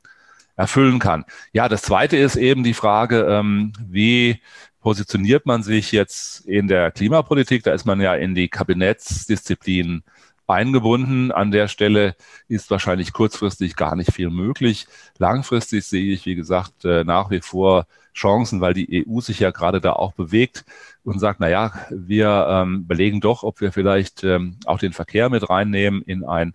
erfüllen 0.56 0.98
kann. 0.98 1.24
Ja, 1.52 1.68
das 1.68 1.82
Zweite 1.82 2.16
ist 2.16 2.36
eben 2.36 2.64
die 2.64 2.74
Frage, 2.74 3.26
ähm, 3.28 3.72
wie 3.86 4.40
positioniert 4.80 5.46
man 5.46 5.62
sich 5.62 5.92
jetzt 5.92 6.46
in 6.46 6.68
der 6.68 6.90
Klimapolitik? 6.90 7.62
Da 7.62 7.72
ist 7.72 7.84
man 7.84 8.00
ja 8.00 8.14
in 8.14 8.34
die 8.34 8.48
Kabinettsdisziplin 8.48 10.02
eingebunden. 10.46 11.32
An 11.32 11.50
der 11.50 11.68
Stelle 11.68 12.14
ist 12.48 12.70
wahrscheinlich 12.70 13.12
kurzfristig 13.12 13.76
gar 13.76 13.96
nicht 13.96 14.12
viel 14.12 14.30
möglich. 14.30 14.86
Langfristig 15.18 15.84
sehe 15.84 16.12
ich, 16.12 16.26
wie 16.26 16.34
gesagt, 16.34 16.84
äh, 16.84 17.04
nach 17.04 17.30
wie 17.30 17.40
vor 17.40 17.86
Chancen, 18.14 18.60
weil 18.60 18.74
die 18.74 19.06
EU 19.06 19.20
sich 19.20 19.40
ja 19.40 19.50
gerade 19.50 19.80
da 19.80 19.92
auch 19.92 20.12
bewegt 20.12 20.64
und 21.04 21.18
sagt, 21.18 21.40
na 21.40 21.48
ja, 21.48 21.72
wir 21.90 22.46
ähm, 22.48 22.86
belegen 22.86 23.20
doch, 23.20 23.42
ob 23.42 23.60
wir 23.60 23.72
vielleicht 23.72 24.24
ähm, 24.24 24.56
auch 24.64 24.78
den 24.78 24.92
Verkehr 24.92 25.28
mit 25.28 25.48
reinnehmen 25.48 26.02
in 26.02 26.24
ein 26.24 26.54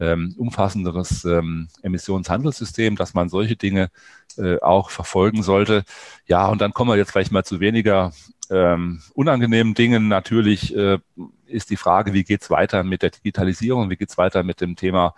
ähm, 0.00 0.34
umfassenderes 0.36 1.24
ähm, 1.24 1.68
Emissionshandelssystem, 1.82 2.96
dass 2.96 3.14
man 3.14 3.28
solche 3.28 3.56
Dinge 3.56 3.88
äh, 4.36 4.60
auch 4.60 4.90
verfolgen 4.90 5.42
sollte. 5.42 5.84
Ja, 6.26 6.48
und 6.48 6.60
dann 6.60 6.74
kommen 6.74 6.90
wir 6.90 6.96
jetzt 6.96 7.12
vielleicht 7.12 7.32
mal 7.32 7.44
zu 7.44 7.60
weniger 7.60 8.12
ähm, 8.50 9.00
unangenehmen 9.14 9.74
Dingen. 9.74 10.08
Natürlich 10.08 10.74
äh, 10.76 10.98
ist 11.46 11.70
die 11.70 11.76
Frage, 11.76 12.12
wie 12.12 12.24
geht's 12.24 12.50
weiter 12.50 12.82
mit 12.82 13.02
der 13.02 13.10
Digitalisierung, 13.10 13.90
wie 13.90 13.96
geht's 13.96 14.18
weiter 14.18 14.42
mit 14.42 14.60
dem 14.60 14.76
Thema 14.76 15.14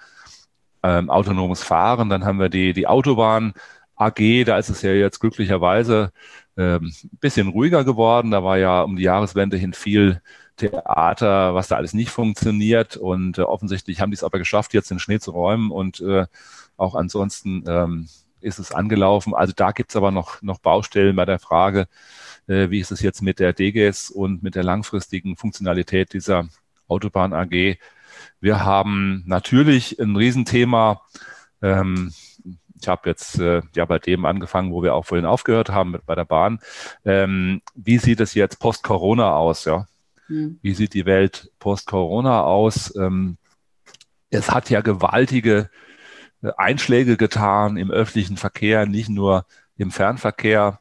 ähm, 0.83 1.11
autonomes 1.11 1.62
Fahren. 1.62 2.09
Dann 2.09 2.25
haben 2.25 2.38
wir 2.38 2.49
die, 2.49 2.73
die 2.73 2.87
Autobahn 2.87 3.55
AG, 3.97 4.45
da 4.45 4.59
ist 4.59 4.69
es 4.69 4.83
ja 4.83 4.93
jetzt 4.93 5.19
glücklicherweise 5.21 6.12
ähm, 6.57 6.93
bisschen 7.21 7.49
ruhiger 7.49 7.85
geworden. 7.85 8.31
Da 8.31 8.45
war 8.45 8.59
ja 8.59 8.83
um 8.83 8.97
die 8.97 9.03
Jahreswende 9.05 9.57
hin 9.57 9.73
viel 9.73 10.21
Theater, 10.57 11.55
was 11.55 11.69
da 11.69 11.77
alles 11.77 11.95
nicht 11.95 12.11
funktioniert. 12.11 12.97
Und 12.97 13.38
äh, 13.38 13.43
offensichtlich 13.43 14.01
haben 14.01 14.11
die 14.11 14.17
es 14.17 14.25
aber 14.25 14.38
geschafft, 14.38 14.75
jetzt 14.75 14.91
den 14.91 14.99
Schnee 14.99 15.19
zu 15.21 15.33
räumen 15.33 15.71
und 15.71 16.01
äh, 16.01 16.27
auch 16.77 16.95
ansonsten 16.95 17.64
ähm, 17.67 18.09
ist 18.40 18.59
es 18.59 18.72
angelaufen. 18.72 19.35
Also 19.35 19.53
da 19.55 19.72
gibt 19.72 19.90
es 19.90 19.96
aber 19.96 20.11
noch, 20.11 20.42
noch 20.42 20.59
Baustellen 20.59 21.16
bei 21.16 21.24
der 21.24 21.38
Frage, 21.38 21.88
äh, 22.46 22.70
wie 22.70 22.81
ist 22.81 22.90
es 22.90 23.01
jetzt 23.01 23.22
mit 23.22 23.38
der 23.38 23.53
DGS 23.53 24.11
und 24.11 24.42
mit 24.42 24.55
der 24.55 24.64
langfristigen 24.64 25.37
Funktionalität 25.37 26.12
dieser 26.12 26.48
Autobahn 26.88 27.33
AG. 27.33 27.79
Wir 28.40 28.64
haben 28.64 29.22
natürlich 29.27 29.98
ein 29.98 30.16
Riesenthema. 30.16 31.03
Ähm, 31.62 32.12
ich 32.81 32.88
habe 32.88 33.09
jetzt 33.09 33.38
äh, 33.38 33.62
ja 33.74 33.85
bei 33.85 33.98
dem 33.98 34.24
angefangen, 34.24 34.72
wo 34.72 34.83
wir 34.83 34.94
auch 34.94 35.05
vorhin 35.05 35.27
aufgehört 35.27 35.70
haben 35.70 35.90
mit, 35.90 36.07
bei 36.07 36.14
der 36.14 36.24
Bahn. 36.24 36.61
Ähm, 37.05 37.61
wie 37.74 37.98
sieht 37.98 38.20
es 38.20 38.35
jetzt 38.35 38.61
post-Corona 38.61 39.35
aus? 39.35 39.64
Ja? 39.64 39.87
Mhm. 40.29 40.59
Wie 40.62 40.74
sieht 40.74 40.94
die 40.94 41.07
Welt 41.07 41.51
post-Corona 41.59 42.42
aus? 42.42 42.94
Ähm, 42.96 43.37
es 44.31 44.51
hat 44.51 44.70
ja 44.70 44.81
gewaltige 44.81 45.70
Einschläge 46.57 47.16
getan 47.16 47.77
im 47.77 47.90
öffentlichen 47.90 48.37
Verkehr, 48.37 48.87
nicht 48.87 49.09
nur 49.09 49.46
im 49.77 49.90
Fernverkehr, 49.90 50.81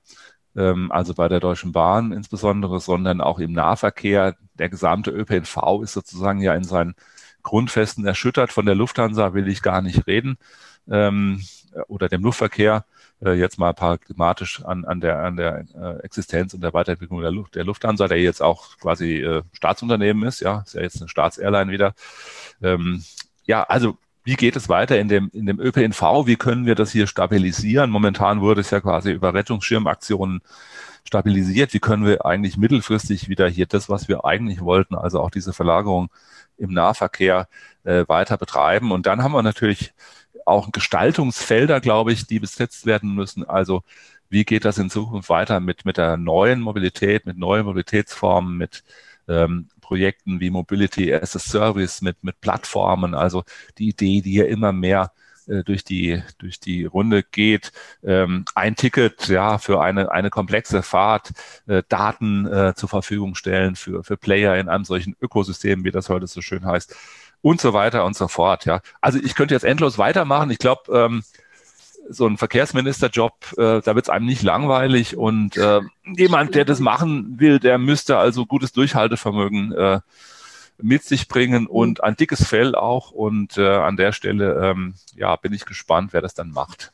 ähm, 0.56 0.92
also 0.92 1.14
bei 1.14 1.28
der 1.28 1.40
Deutschen 1.40 1.72
Bahn 1.72 2.12
insbesondere, 2.12 2.80
sondern 2.80 3.22
auch 3.22 3.40
im 3.40 3.54
Nahverkehr. 3.54 4.36
Der 4.56 4.70
gesamte 4.70 5.12
ÖPNV 5.12 5.82
ist 5.84 5.94
sozusagen 5.94 6.42
ja 6.42 6.56
in 6.56 6.64
seinen 6.64 6.96
Grundfesten 7.44 8.06
erschüttert. 8.06 8.52
Von 8.52 8.66
der 8.66 8.76
Lufthansa 8.76 9.34
will 9.34 9.48
ich 9.48 9.62
gar 9.62 9.82
nicht 9.82 10.08
reden 10.08 10.38
ähm, 10.90 11.42
oder 11.88 12.10
dem 12.10 12.24
Luftverkehr. 12.24 12.86
Äh, 13.24 13.34
jetzt 13.34 13.58
mal 13.58 13.74
paradigmatisch 13.74 14.64
an, 14.64 14.86
an 14.86 15.00
der, 15.00 15.20
an 15.20 15.38
der 15.38 15.66
äh, 15.76 16.00
Existenz 16.04 16.54
und 16.54 16.62
der 16.62 16.74
Weiterentwicklung 16.74 17.22
der, 17.22 17.32
Luft, 17.32 17.56
der 17.56 17.64
Lufthansa, 17.64 18.08
der 18.08 18.22
jetzt 18.22 18.42
auch 18.42 18.78
quasi 18.78 19.18
äh, 19.18 19.44
Staatsunternehmen 19.54 20.28
ist. 20.28 20.42
Ja, 20.42 20.62
ist 20.66 20.76
ja 20.76 20.82
jetzt 20.82 21.02
eine 21.02 21.10
Staatsairline 21.10 21.72
wieder. 21.72 21.94
Ähm, 22.62 23.04
ja, 23.46 23.64
also 23.64 23.98
wie 24.28 24.36
geht 24.36 24.58
es 24.58 24.68
weiter 24.68 25.00
in 25.00 25.08
dem, 25.08 25.30
in 25.32 25.46
dem 25.46 25.58
ÖPNV? 25.58 26.02
Wie 26.26 26.36
können 26.36 26.66
wir 26.66 26.76
das 26.76 26.92
hier 26.92 27.08
stabilisieren? 27.08 27.90
Momentan 27.90 28.42
wurde 28.42 28.60
es 28.60 28.72
ja 28.72 28.82
quasi 28.82 29.12
über 29.12 29.34
Rettungsschirmaktionen 29.34 30.42
stabilisiert. 31.06 31.74
Wie 31.74 31.80
können 31.80 32.06
wir 32.06 32.26
eigentlich 32.26 32.58
mittelfristig 32.58 33.30
wieder 33.30 33.48
hier 33.48 33.68
das, 33.68 33.88
was 33.88 34.10
wir 34.10 34.26
eigentlich 34.26 34.60
wollten, 34.60 34.96
also 34.96 35.22
auch 35.22 35.30
diese 35.30 35.54
Verlagerung 35.54 36.10
im 36.58 36.74
Nahverkehr 36.74 37.48
äh, 37.86 38.04
weiter 38.10 38.38
betreiben? 38.38 38.92
Und 38.92 39.06
dann 39.06 39.24
haben 39.24 39.32
wir 39.32 39.44
natürlich 39.44 39.94
auch 40.46 40.74
Gestaltungsfelder, 40.74 41.80
glaube 41.80 42.12
ich, 42.12 42.28
die 42.28 42.42
besetzt 42.42 42.86
werden 42.86 43.16
müssen. 43.16 43.48
Also 43.48 43.84
wie 44.30 44.44
geht 44.44 44.66
das 44.66 44.78
in 44.78 44.90
Zukunft 44.90 45.30
weiter 45.30 45.62
mit, 45.62 45.86
mit 45.86 45.96
der 45.96 46.18
neuen 46.18 46.60
Mobilität, 46.60 47.26
mit 47.26 47.38
neuen 47.38 47.66
Mobilitätsformen, 47.66 48.58
mit 48.58 48.84
ähm, 49.30 49.70
Projekten 49.88 50.42
wie 50.42 50.50
Mobility 50.50 51.14
as 51.14 51.34
a 51.34 51.40
Service, 51.40 52.02
mit, 52.02 52.22
mit 52.22 52.42
Plattformen, 52.42 53.16
also 53.16 53.46
die 53.78 53.88
Idee, 53.88 54.22
die 54.22 54.34
ja 54.34 54.44
immer 54.44 54.74
mehr 54.74 55.14
äh, 55.48 55.64
durch 55.64 55.86
die, 55.86 56.22
durch 56.40 56.60
die 56.60 56.84
Runde 56.84 57.24
geht. 57.24 57.72
Ähm, 58.04 58.44
ein 58.54 58.76
Ticket, 58.76 59.30
ja, 59.30 59.58
für 59.60 59.82
eine, 59.82 60.12
eine 60.12 60.30
komplexe 60.30 60.84
Fahrt, 60.84 61.32
äh, 61.68 61.84
Daten 61.88 62.46
äh, 62.48 62.74
zur 62.76 62.90
Verfügung 62.90 63.36
stellen 63.36 63.78
für, 63.78 64.04
für 64.04 64.18
Player 64.18 64.58
in 64.58 64.68
einem 64.68 64.84
solchen 64.84 65.16
Ökosystem, 65.22 65.86
wie 65.86 65.92
das 65.92 66.10
heute 66.10 66.28
so 66.28 66.42
schön 66.42 66.66
heißt, 66.66 66.94
und 67.42 67.62
so 67.62 67.72
weiter 67.72 68.04
und 68.04 68.18
so 68.18 68.28
fort, 68.28 68.66
ja. 68.66 68.82
Also 69.00 69.20
ich 69.24 69.36
könnte 69.36 69.54
jetzt 69.54 69.64
endlos 69.64 69.98
weitermachen. 69.98 70.52
Ich 70.52 70.58
glaube, 70.60 70.92
ähm, 70.92 71.24
so 72.10 72.28
ein 72.28 72.38
Verkehrsministerjob, 72.38 73.34
äh, 73.58 73.82
da 73.82 73.96
wird 73.96 74.06
es 74.06 74.10
einem 74.10 74.26
nicht 74.26 74.44
langweilig 74.44 75.18
und 75.18 75.58
äh, 75.58 75.82
jemand, 76.06 76.56
der 76.56 76.66
das 76.66 76.80
machen 76.80 77.40
will, 77.40 77.60
der 77.60 77.78
müsste 77.78 78.18
also 78.18 78.46
gutes 78.46 78.72
Durchhaltevermögen 78.72 79.74
äh, 79.74 80.00
mit 80.82 81.04
sich 81.04 81.28
bringen 81.28 81.64
mhm. 81.64 81.70
und 81.70 82.04
ein 82.04 82.16
dickes 82.16 82.48
Fell 82.48 82.76
auch. 82.76 83.12
Und 83.12 83.58
äh, 83.58 83.68
an 83.68 83.98
der 83.98 84.12
Stelle, 84.12 84.60
ähm, 84.64 84.96
ja, 85.16 85.36
bin 85.36 85.54
ich 85.54 85.66
gespannt, 85.66 86.14
wer 86.14 86.22
das 86.22 86.34
dann 86.34 86.52
macht. 86.52 86.94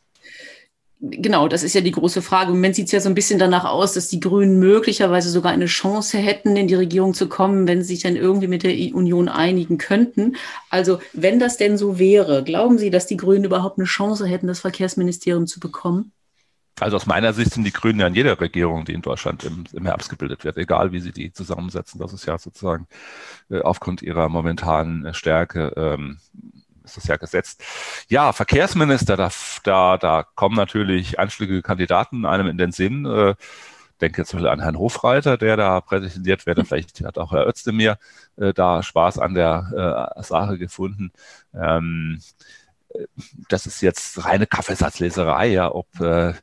Genau, 1.06 1.50
das 1.50 1.63
ist 1.63 1.76
ja 1.76 1.82
die 1.82 1.92
große 1.92 2.22
Frage. 2.22 2.52
Im 2.52 2.56
Moment 2.56 2.76
sieht 2.76 2.86
es 2.86 2.94
ja 2.94 3.02
so 3.02 3.10
ein 3.10 3.16
bisschen 3.16 3.38
danach 3.38 3.66
aus, 3.66 3.92
dass 3.92 4.08
die 4.08 4.22
Grünen 4.22 4.58
möglicherweise 4.58 5.30
sogar 5.30 5.52
eine 5.52 5.66
Chance 5.66 6.18
hätten, 6.18 6.56
in 6.56 6.70
die 6.70 6.76
Regierung 6.76 7.13
zu 7.13 7.28
kommen, 7.28 7.68
wenn 7.68 7.82
sie 7.82 7.96
sich 7.96 8.04
dann 8.04 8.16
irgendwie 8.16 8.48
mit 8.48 8.63
der 8.63 8.72
Union 8.96 9.28
einigen 9.28 9.78
könnten. 9.78 10.38
Also, 10.70 11.00
wenn 11.12 11.39
das 11.39 11.58
denn 11.58 11.78
so 11.78 12.00
wäre, 12.00 12.42
glauben 12.46 12.78
Sie, 12.78 12.89
dass 12.89 13.06
die 13.06 13.18
Grünen 13.18 13.44
überhaupt 13.44 13.80
eine 13.80 13.86
Chance 13.86 14.26
hätten, 14.28 14.48
das 14.48 14.62
Verkehrsministerium 14.62 15.46
zu 15.46 15.60
bekommen? 15.60 16.13
Also 16.80 16.96
aus 16.96 17.06
meiner 17.06 17.34
Sicht 17.34 17.54
sind 17.54 17.66
die 17.66 17.74
Grünen 17.74 18.00
ja 18.00 18.08
in 18.08 18.16
jeder 18.16 18.39
Regierung, 18.39 18.86
die 18.86 18.94
in 18.94 19.02
Deutschland 19.02 19.44
im, 19.44 19.66
im 19.74 19.86
Herbst 19.86 20.10
gebildet 20.10 20.46
wird, 20.46 20.58
egal 20.58 20.94
wie 20.94 21.02
sie 21.02 21.12
die 21.12 21.34
zusammensetzen. 21.34 22.00
Das 22.00 22.13
ist 22.13 22.26
ja 22.26 22.38
sozusagen 22.38 22.88
äh, 23.50 23.60
aufgrund 23.60 24.02
ihrer 24.02 24.30
momentanen 24.30 25.13
Stärke 25.13 25.74
ähm, 25.76 26.18
ist 26.84 26.98
das 26.98 27.08
ja 27.08 27.17
gesetzt. 27.17 27.63
Ja, 28.10 28.34
Verkehrsminister, 28.34 29.17
da, 29.17 29.30
da, 29.63 29.98
da 29.98 30.24
kommen 30.36 30.56
natürlich 30.56 31.19
einschlägige 31.19 31.62
Kandidaten 31.62 32.26
einem 32.26 32.48
in 32.48 32.58
den 32.58 32.72
Sinn. 32.72 33.06
Äh, 33.06 33.36
denke 34.02 34.22
jetzt 34.22 34.36
an 34.36 34.60
Herrn 34.60 34.78
Hofreiter, 34.78 35.38
der 35.38 35.56
da 35.56 35.82
präsentiert 35.82 36.46
wird. 36.46 36.67
Vielleicht 36.67 37.04
hat 37.04 37.17
auch 37.17 37.32
Herr 37.32 37.48
Özdemir 37.48 37.98
äh, 38.36 38.54
da 38.54 38.84
Spaß 38.84 39.17
an 39.19 39.34
der 39.34 40.13
äh, 40.17 40.24
Sache 40.24 40.58
gefunden. 40.58 41.12
Ähm, 41.54 42.19
das 43.50 43.65
ist 43.65 43.82
jetzt 43.82 44.24
reine 44.26 44.46
Kaffeesatzleserei, 44.46 45.48
ja, 45.48 45.74
ob, 45.74 46.00
äh, 46.00 46.34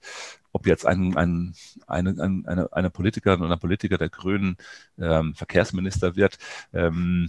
ob 0.53 0.67
jetzt 0.67 0.87
ein, 0.87 1.17
ein, 1.17 1.55
eine, 1.87 2.43
eine, 2.47 2.69
eine 2.73 2.91
Politikerin 2.91 3.43
oder 3.43 3.57
Politiker 3.57 3.99
der 3.99 4.09
Grünen 4.09 4.57
ähm, 4.99 5.35
Verkehrsminister 5.35 6.17
wird. 6.17 6.39
Ähm, 6.73 7.29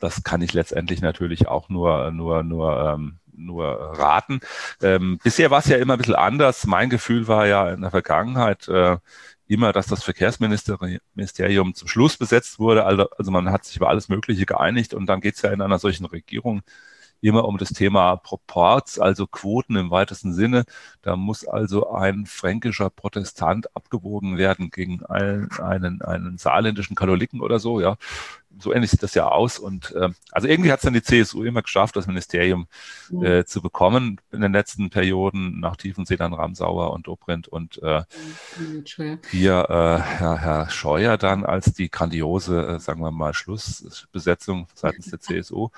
das 0.00 0.22
kann 0.22 0.42
ich 0.42 0.52
letztendlich 0.52 1.00
natürlich 1.00 1.48
auch 1.48 1.68
nur, 1.68 2.10
nur, 2.10 2.42
nur, 2.42 2.94
ähm, 2.94 3.18
nur 3.34 3.66
raten. 3.66 4.40
Ähm, 4.82 5.18
bisher 5.22 5.50
war 5.50 5.60
es 5.60 5.66
ja 5.66 5.76
immer 5.76 5.94
ein 5.94 5.98
bisschen 5.98 6.14
anders. 6.14 6.66
Mein 6.66 6.90
Gefühl 6.90 7.28
war 7.28 7.46
ja 7.46 7.70
in 7.70 7.80
der 7.80 7.90
Vergangenheit 7.90 8.68
äh, 8.68 8.98
immer, 9.46 9.72
dass 9.72 9.86
das 9.86 10.02
Verkehrsministerium 10.02 11.74
zum 11.74 11.88
Schluss 11.88 12.16
besetzt 12.16 12.58
wurde. 12.58 12.84
Also, 12.84 13.10
also 13.10 13.30
man 13.30 13.50
hat 13.50 13.64
sich 13.64 13.76
über 13.76 13.88
alles 13.88 14.08
Mögliche 14.08 14.46
geeinigt 14.46 14.94
und 14.94 15.06
dann 15.06 15.20
geht 15.20 15.36
es 15.36 15.42
ja 15.42 15.50
in 15.50 15.62
einer 15.62 15.78
solchen 15.78 16.06
Regierung 16.06 16.62
immer 17.22 17.44
um 17.44 17.56
das 17.56 17.70
Thema 17.70 18.16
Proports, 18.16 18.98
also 18.98 19.26
Quoten 19.26 19.76
im 19.76 19.90
weitesten 19.90 20.34
Sinne. 20.34 20.64
Da 21.02 21.16
muss 21.16 21.46
also 21.46 21.90
ein 21.90 22.26
fränkischer 22.26 22.90
Protestant 22.90 23.74
abgewogen 23.76 24.36
werden 24.36 24.70
gegen 24.70 25.04
einen, 25.06 25.50
einen, 25.52 26.02
einen 26.02 26.36
saarländischen 26.36 26.96
Katholiken 26.96 27.40
oder 27.40 27.58
so, 27.58 27.80
ja. 27.80 27.96
So 28.58 28.74
ähnlich 28.74 28.90
sieht 28.90 29.02
das 29.02 29.14
ja 29.14 29.28
aus. 29.28 29.58
Und 29.58 29.92
äh, 29.92 30.10
also 30.30 30.46
irgendwie 30.46 30.72
hat 30.72 30.80
es 30.80 30.84
dann 30.84 30.92
die 30.92 31.02
CSU 31.02 31.44
immer 31.44 31.62
geschafft, 31.62 31.96
das 31.96 32.06
Ministerium 32.06 32.66
äh, 33.22 33.44
zu 33.44 33.62
bekommen 33.62 34.20
in 34.30 34.42
den 34.42 34.52
letzten 34.52 34.90
Perioden 34.90 35.58
nach 35.60 35.76
Tiefensee 35.76 36.16
dann 36.16 36.34
Ramsauer 36.34 36.92
und 36.92 37.06
Dobrindt 37.06 37.48
und 37.48 37.82
äh, 37.82 38.02
hier 39.30 39.66
äh, 39.70 39.98
Herr, 40.02 40.38
Herr 40.38 40.68
Scheuer 40.68 41.16
dann 41.16 41.46
als 41.46 41.72
die 41.72 41.90
grandiose, 41.90 42.66
äh, 42.66 42.78
sagen 42.78 43.00
wir 43.00 43.10
mal, 43.10 43.32
Schlussbesetzung 43.32 44.66
seitens 44.74 45.08
der 45.08 45.20
CSU 45.20 45.70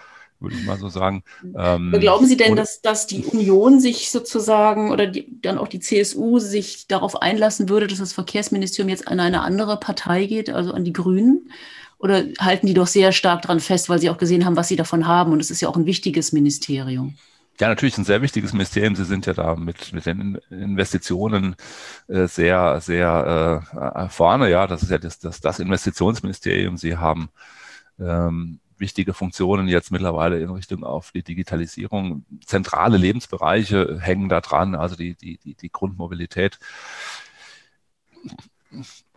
würde 0.45 0.57
ich 0.57 0.65
mal 0.65 0.79
so 0.79 0.89
sagen. 0.89 1.25
Ähm, 1.57 1.93
glauben 1.99 2.27
Sie 2.27 2.37
denn, 2.37 2.55
dass, 2.55 2.81
dass 2.81 3.07
die 3.07 3.25
Union 3.25 3.81
sich 3.81 4.11
sozusagen 4.11 4.93
oder 4.93 5.07
die, 5.07 5.27
dann 5.41 5.59
auch 5.59 5.69
die 5.69 5.81
CSU 5.81 6.39
sich 6.39 6.87
darauf 6.87 7.21
einlassen 7.21 7.69
würde, 7.69 7.87
dass 7.87 7.99
das 7.99 8.13
Verkehrsministerium 8.13 8.89
jetzt 8.89 9.09
an 9.09 9.21
eine 9.21 9.43
andere 9.43 9.79
Partei 9.79 10.27
geht, 10.27 10.51
also 10.51 10.73
an 10.73 10.85
die 10.85 10.93
Grünen? 10.93 11.51
Oder 11.99 12.25
halten 12.39 12.67
die 12.67 12.75
doch 12.75 12.87
sehr 12.87 13.13
stark 13.13 13.43
daran 13.43 13.61
fest, 13.61 13.89
weil 13.89 13.99
sie 13.99 14.11
auch 14.11 14.19
gesehen 14.19 14.45
haben, 14.45 14.57
was 14.57 14.69
sie 14.69 14.77
davon 14.77 15.07
haben? 15.07 15.33
Und 15.33 15.41
es 15.41 15.51
ist 15.51 15.61
ja 15.63 15.69
auch 15.69 15.77
ein 15.77 15.87
wichtiges 15.87 16.33
Ministerium. 16.33 17.15
Ja, 17.61 17.69
natürlich 17.69 17.97
ein 17.97 18.05
sehr 18.05 18.21
wichtiges 18.21 18.53
Ministerium. 18.53 18.97
Sie 18.97 19.05
sind 19.05 19.27
ja 19.27 19.33
da 19.33 19.55
mit, 19.55 19.93
mit 19.93 20.07
den 20.07 20.39
Investitionen 20.51 21.55
äh, 22.09 22.27
sehr, 22.27 22.81
sehr 22.81 23.63
äh, 23.73 24.09
vorne. 24.09 24.51
Ja, 24.51 24.67
das 24.67 24.83
ist 24.83 24.91
ja 24.91 24.99
das, 24.99 25.21
das, 25.21 25.41
das 25.41 25.61
Investitionsministerium. 25.61 26.77
Sie 26.77 26.97
haben 26.97 27.29
ähm, 28.01 28.59
wichtige 28.79 29.15
Funktionen 29.15 29.69
jetzt 29.69 29.91
mittlerweile 29.91 30.41
in 30.41 30.51
Richtung 30.51 30.85
auf 30.85 31.13
die 31.13 31.23
Digitalisierung. 31.23 32.25
Zentrale 32.45 32.97
Lebensbereiche 32.97 33.99
hängen 34.01 34.29
da 34.29 34.41
dran, 34.41 34.75
also 34.75 34.97
die, 34.97 35.15
die, 35.15 35.39
die, 35.39 35.55
die 35.55 35.71
Grundmobilität. 35.71 36.59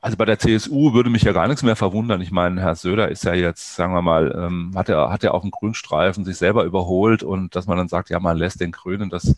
Also 0.01 0.17
bei 0.17 0.25
der 0.25 0.39
CSU 0.39 0.93
würde 0.93 1.09
mich 1.09 1.23
ja 1.23 1.31
gar 1.31 1.47
nichts 1.47 1.63
mehr 1.63 1.75
verwundern. 1.75 2.21
Ich 2.21 2.31
meine, 2.31 2.61
Herr 2.61 2.75
Söder 2.75 3.09
ist 3.09 3.23
ja 3.23 3.33
jetzt, 3.33 3.75
sagen 3.75 3.93
wir 3.93 4.01
mal, 4.01 4.33
ähm, 4.37 4.71
hat 4.75 4.89
er 4.89 5.09
hat 5.09 5.23
er 5.23 5.33
auch 5.33 5.41
einen 5.41 5.51
Grünstreifen 5.51 6.25
sich 6.25 6.37
selber 6.37 6.63
überholt 6.63 7.23
und 7.23 7.55
dass 7.55 7.65
man 7.65 7.77
dann 7.77 7.87
sagt, 7.87 8.09
ja, 8.09 8.19
man 8.19 8.37
lässt 8.37 8.61
den 8.61 8.71
Grünen 8.71 9.09
das, 9.09 9.35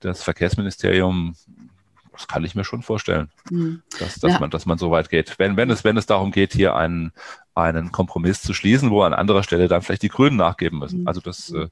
das 0.00 0.22
Verkehrsministerium 0.22 1.34
das 2.18 2.26
kann 2.26 2.44
ich 2.44 2.56
mir 2.56 2.64
schon 2.64 2.82
vorstellen, 2.82 3.30
mhm. 3.48 3.82
dass, 4.00 4.18
dass, 4.18 4.32
ja. 4.32 4.40
man, 4.40 4.50
dass 4.50 4.66
man 4.66 4.76
so 4.76 4.90
weit 4.90 5.08
geht. 5.08 5.38
Wenn, 5.38 5.56
wenn, 5.56 5.70
es, 5.70 5.84
wenn 5.84 5.96
es 5.96 6.06
darum 6.06 6.32
geht, 6.32 6.52
hier 6.52 6.74
einen, 6.74 7.12
einen 7.58 7.92
Kompromiss 7.92 8.42
zu 8.42 8.54
schließen, 8.54 8.90
wo 8.90 9.02
an 9.02 9.14
anderer 9.14 9.42
Stelle 9.42 9.68
dann 9.68 9.82
vielleicht 9.82 10.02
die 10.02 10.08
Grünen 10.08 10.36
nachgeben 10.36 10.78
müssen. 10.78 11.02
Mhm. 11.02 11.08
Also 11.08 11.20
das, 11.20 11.50
äh, 11.50 11.68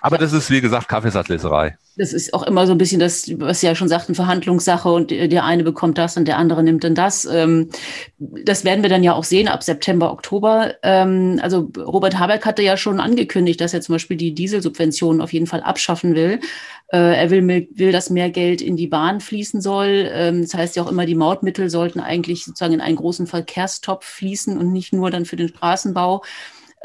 aber 0.00 0.18
das 0.18 0.32
ist, 0.32 0.50
wie 0.50 0.60
gesagt, 0.60 0.88
Kaffeesatzleserei. 0.88 1.76
Das 1.98 2.12
ist 2.12 2.34
auch 2.34 2.42
immer 2.42 2.66
so 2.66 2.72
ein 2.72 2.78
bisschen 2.78 3.00
das, 3.00 3.26
was 3.38 3.60
Sie 3.60 3.66
ja 3.66 3.74
schon 3.74 3.88
sagten, 3.88 4.14
Verhandlungssache 4.14 4.90
und 4.90 5.10
der 5.10 5.44
eine 5.44 5.64
bekommt 5.64 5.96
das 5.96 6.16
und 6.18 6.28
der 6.28 6.36
andere 6.36 6.62
nimmt 6.62 6.84
dann 6.84 6.94
das. 6.94 7.24
Ähm, 7.24 7.70
das 8.18 8.64
werden 8.64 8.82
wir 8.82 8.90
dann 8.90 9.02
ja 9.02 9.14
auch 9.14 9.24
sehen 9.24 9.48
ab 9.48 9.62
September, 9.62 10.12
Oktober. 10.12 10.74
Ähm, 10.82 11.40
also 11.42 11.70
Robert 11.78 12.18
Habeck 12.18 12.44
hatte 12.44 12.62
ja 12.62 12.76
schon 12.76 13.00
angekündigt, 13.00 13.60
dass 13.62 13.72
er 13.72 13.80
zum 13.80 13.94
Beispiel 13.94 14.18
die 14.18 14.34
Dieselsubventionen 14.34 15.22
auf 15.22 15.32
jeden 15.32 15.46
Fall 15.46 15.62
abschaffen 15.62 16.14
will. 16.14 16.40
Äh, 16.88 17.16
er 17.16 17.30
will, 17.30 17.68
will, 17.74 17.92
dass 17.92 18.10
mehr 18.10 18.30
Geld 18.30 18.60
in 18.60 18.76
die 18.76 18.86
Bahn 18.86 19.20
fließen 19.20 19.62
soll. 19.62 20.08
Ähm, 20.12 20.42
das 20.42 20.54
heißt 20.54 20.76
ja 20.76 20.82
auch 20.82 20.90
immer, 20.90 21.06
die 21.06 21.14
Mautmittel 21.14 21.70
sollten 21.70 22.00
eigentlich 22.00 22.44
sozusagen 22.44 22.74
in 22.74 22.80
einen 22.82 22.96
großen 22.96 23.26
Verkehrstopf 23.26 24.04
fließen 24.04 24.58
und 24.58 24.70
nicht 24.72 24.92
nur 24.92 25.10
dann 25.10 25.24
für 25.24 25.36
den 25.36 25.48
Straßenbau 25.48 26.22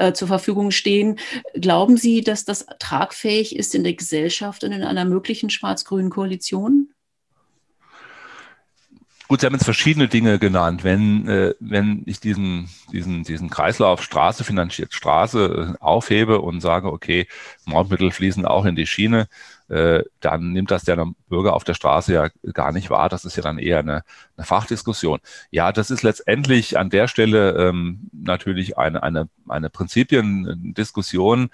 äh, 0.02 0.14
zur 0.14 0.28
Verfügung 0.28 0.72
stehen. 0.72 1.20
Glauben 1.54 1.98
Sie, 1.98 2.22
dass 2.22 2.46
das 2.46 2.66
tragfähig 2.80 3.56
ist 3.56 3.76
in 3.76 3.84
der 3.84 3.94
Gesellschaft 3.94 4.64
und 4.64 4.72
in 4.72 4.84
einer 4.84 5.06
möglichen 5.06 5.50
schwarz-grünen 5.50 6.10
Koalition? 6.10 6.90
Gut, 9.28 9.40
Sie 9.40 9.46
haben 9.46 9.54
jetzt 9.54 9.64
verschiedene 9.64 10.10
Dinge 10.10 10.40
genannt. 10.40 10.84
Wenn, 10.84 11.26
äh, 11.30 11.54
wenn 11.62 12.04
ich 12.06 12.20
diesen, 12.20 12.70
diesen, 12.92 13.24
diesen 13.24 13.50
Kreislauf 13.50 14.04
Straße 14.04 14.44
finanziert 14.44 14.94
Straße 14.94 15.78
aufhebe 15.80 16.42
und 16.42 16.60
sage, 16.60 16.92
okay, 16.92 17.28
Mautmittel 17.64 18.12
fließen 18.12 18.46
auch 18.46 18.66
in 18.66 18.76
die 18.76 18.88
Schiene, 18.88 19.30
äh, 19.72 20.04
dann 20.20 20.52
nimmt 20.52 20.70
das 20.70 20.84
der 20.84 21.02
Bürger 21.30 21.54
auf 21.54 21.64
der 21.64 21.76
Straße 21.76 22.14
ja 22.14 22.30
gar 22.52 22.74
nicht 22.74 22.90
wahr. 22.90 23.08
Das 23.08 23.24
ist 23.24 23.38
ja 23.38 23.44
dann 23.44 23.58
eher 23.58 23.80
eine, 23.80 24.04
eine 24.36 24.46
Fachdiskussion. 24.46 25.20
Ja, 25.50 25.72
das 25.72 25.92
ist 25.92 26.04
letztendlich 26.04 26.78
an 26.78 26.90
der 26.90 27.08
Stelle 27.08 27.54
ähm, 27.54 28.10
natürlich 28.12 28.78
eine, 28.78 29.02
eine, 29.02 29.30
eine 29.48 29.70
Prinzipiendiskussion. 29.70 31.52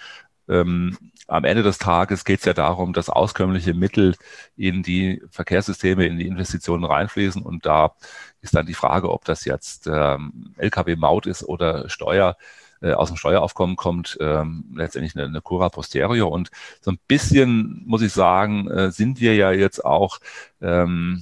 Ähm, 0.49 0.97
am 1.27 1.43
Ende 1.43 1.61
des 1.61 1.77
Tages 1.77 2.25
geht 2.25 2.39
es 2.39 2.45
ja 2.45 2.53
darum, 2.53 2.93
dass 2.93 3.09
auskömmliche 3.09 3.75
Mittel 3.75 4.15
in 4.55 4.81
die 4.81 5.21
Verkehrssysteme, 5.29 6.07
in 6.07 6.17
die 6.17 6.25
Investitionen 6.25 6.85
reinfließen. 6.85 7.43
Und 7.43 7.67
da 7.67 7.93
ist 8.41 8.55
dann 8.55 8.65
die 8.65 8.73
Frage, 8.73 9.11
ob 9.11 9.25
das 9.25 9.45
jetzt 9.45 9.85
ähm, 9.85 10.55
Lkw-Maut 10.57 11.27
ist 11.27 11.43
oder 11.43 11.87
Steuer 11.87 12.35
äh, 12.81 12.93
aus 12.93 13.09
dem 13.09 13.17
Steueraufkommen 13.17 13.75
kommt, 13.75 14.17
ähm, 14.21 14.65
letztendlich 14.75 15.15
eine, 15.15 15.25
eine 15.25 15.41
Cura 15.41 15.69
Posterio. 15.69 16.27
Und 16.27 16.49
so 16.81 16.91
ein 16.91 16.99
bisschen, 17.07 17.83
muss 17.85 18.01
ich 18.01 18.13
sagen, 18.13 18.69
äh, 18.69 18.91
sind 18.91 19.19
wir 19.19 19.35
ja 19.35 19.51
jetzt 19.51 19.83
auch 19.83 20.19
ähm, 20.61 21.21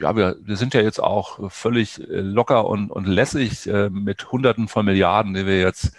ja, 0.00 0.16
wir, 0.16 0.36
wir 0.42 0.56
sind 0.56 0.74
ja 0.74 0.80
jetzt 0.80 1.02
auch 1.02 1.50
völlig 1.50 2.00
äh, 2.00 2.20
locker 2.20 2.66
und, 2.66 2.90
und 2.90 3.06
lässig 3.06 3.66
äh, 3.66 3.90
mit 3.90 4.32
Hunderten 4.32 4.68
von 4.68 4.84
Milliarden, 4.84 5.34
die 5.34 5.46
wir 5.46 5.60
jetzt 5.60 5.92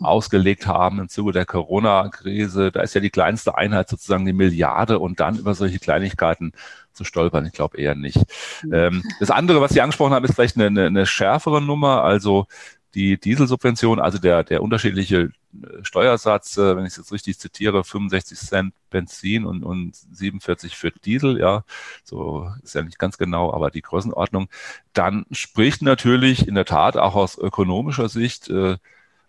ausgelegt 0.00 0.66
haben 0.66 1.00
im 1.00 1.08
Zuge 1.08 1.32
der 1.32 1.46
Corona-Krise. 1.46 2.70
Da 2.72 2.82
ist 2.82 2.94
ja 2.94 3.00
die 3.00 3.10
kleinste 3.10 3.56
Einheit 3.56 3.88
sozusagen 3.88 4.26
die 4.26 4.32
Milliarde 4.32 4.98
und 4.98 5.20
dann 5.20 5.38
über 5.38 5.54
solche 5.54 5.78
Kleinigkeiten 5.78 6.52
zu 6.92 7.04
stolpern. 7.04 7.46
Ich 7.46 7.52
glaube 7.52 7.78
eher 7.78 7.94
nicht. 7.94 8.18
Mhm. 8.62 8.74
Ähm, 8.74 9.02
das 9.20 9.30
andere, 9.30 9.60
was 9.60 9.72
Sie 9.72 9.80
angesprochen 9.80 10.12
haben, 10.12 10.24
ist 10.24 10.34
vielleicht 10.34 10.56
eine, 10.56 10.66
eine, 10.66 10.86
eine 10.86 11.06
schärfere 11.06 11.62
Nummer. 11.62 12.02
Also 12.02 12.46
die 12.96 13.20
Dieselsubvention, 13.20 14.00
also 14.00 14.16
der, 14.16 14.42
der 14.42 14.62
unterschiedliche 14.62 15.30
äh, 15.52 15.66
Steuersatz, 15.82 16.56
äh, 16.56 16.76
wenn 16.76 16.86
ich 16.86 16.92
es 16.92 16.96
jetzt 16.96 17.12
richtig 17.12 17.38
zitiere, 17.38 17.84
65 17.84 18.38
Cent 18.38 18.74
Benzin 18.88 19.44
und, 19.44 19.64
und 19.64 19.94
47 19.94 20.76
für 20.76 20.90
Diesel, 20.90 21.38
ja, 21.38 21.64
so 22.04 22.50
ist 22.62 22.74
ja 22.74 22.82
nicht 22.82 22.98
ganz 22.98 23.18
genau, 23.18 23.52
aber 23.52 23.70
die 23.70 23.82
Größenordnung, 23.82 24.48
dann 24.94 25.26
spricht 25.30 25.82
natürlich 25.82 26.48
in 26.48 26.54
der 26.54 26.64
Tat 26.64 26.96
auch 26.96 27.14
aus 27.14 27.36
ökonomischer 27.36 28.08
Sicht 28.08 28.48
äh, 28.48 28.78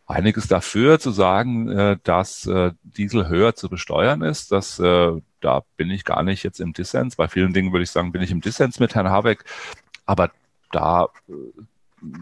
einiges 0.06 0.48
dafür 0.48 0.98
zu 1.00 1.12
sagen, 1.12 1.70
äh, 1.70 1.98
dass 2.04 2.48
äh, 2.48 2.72
Diesel 2.84 3.28
höher 3.28 3.56
zu 3.56 3.68
besteuern 3.68 4.22
ist. 4.22 4.54
Das, 4.54 4.80
äh, 4.80 5.12
da 5.42 5.64
bin 5.76 5.92
ich 5.92 6.06
gar 6.06 6.24
nicht 6.24 6.44
jetzt 6.44 6.62
im 6.62 6.72
Dissens. 6.72 7.18
Bei 7.18 7.28
vielen 7.28 7.52
Dingen 7.52 7.74
würde 7.74 7.84
ich 7.84 7.92
sagen, 7.92 8.14
bin 8.14 8.22
ich 8.22 8.32
im 8.32 8.40
Dissens 8.40 8.80
mit 8.80 8.96
Herrn 8.96 9.10
Habeck. 9.10 9.44
Aber 10.06 10.32
da 10.72 11.10
äh, 11.28 11.34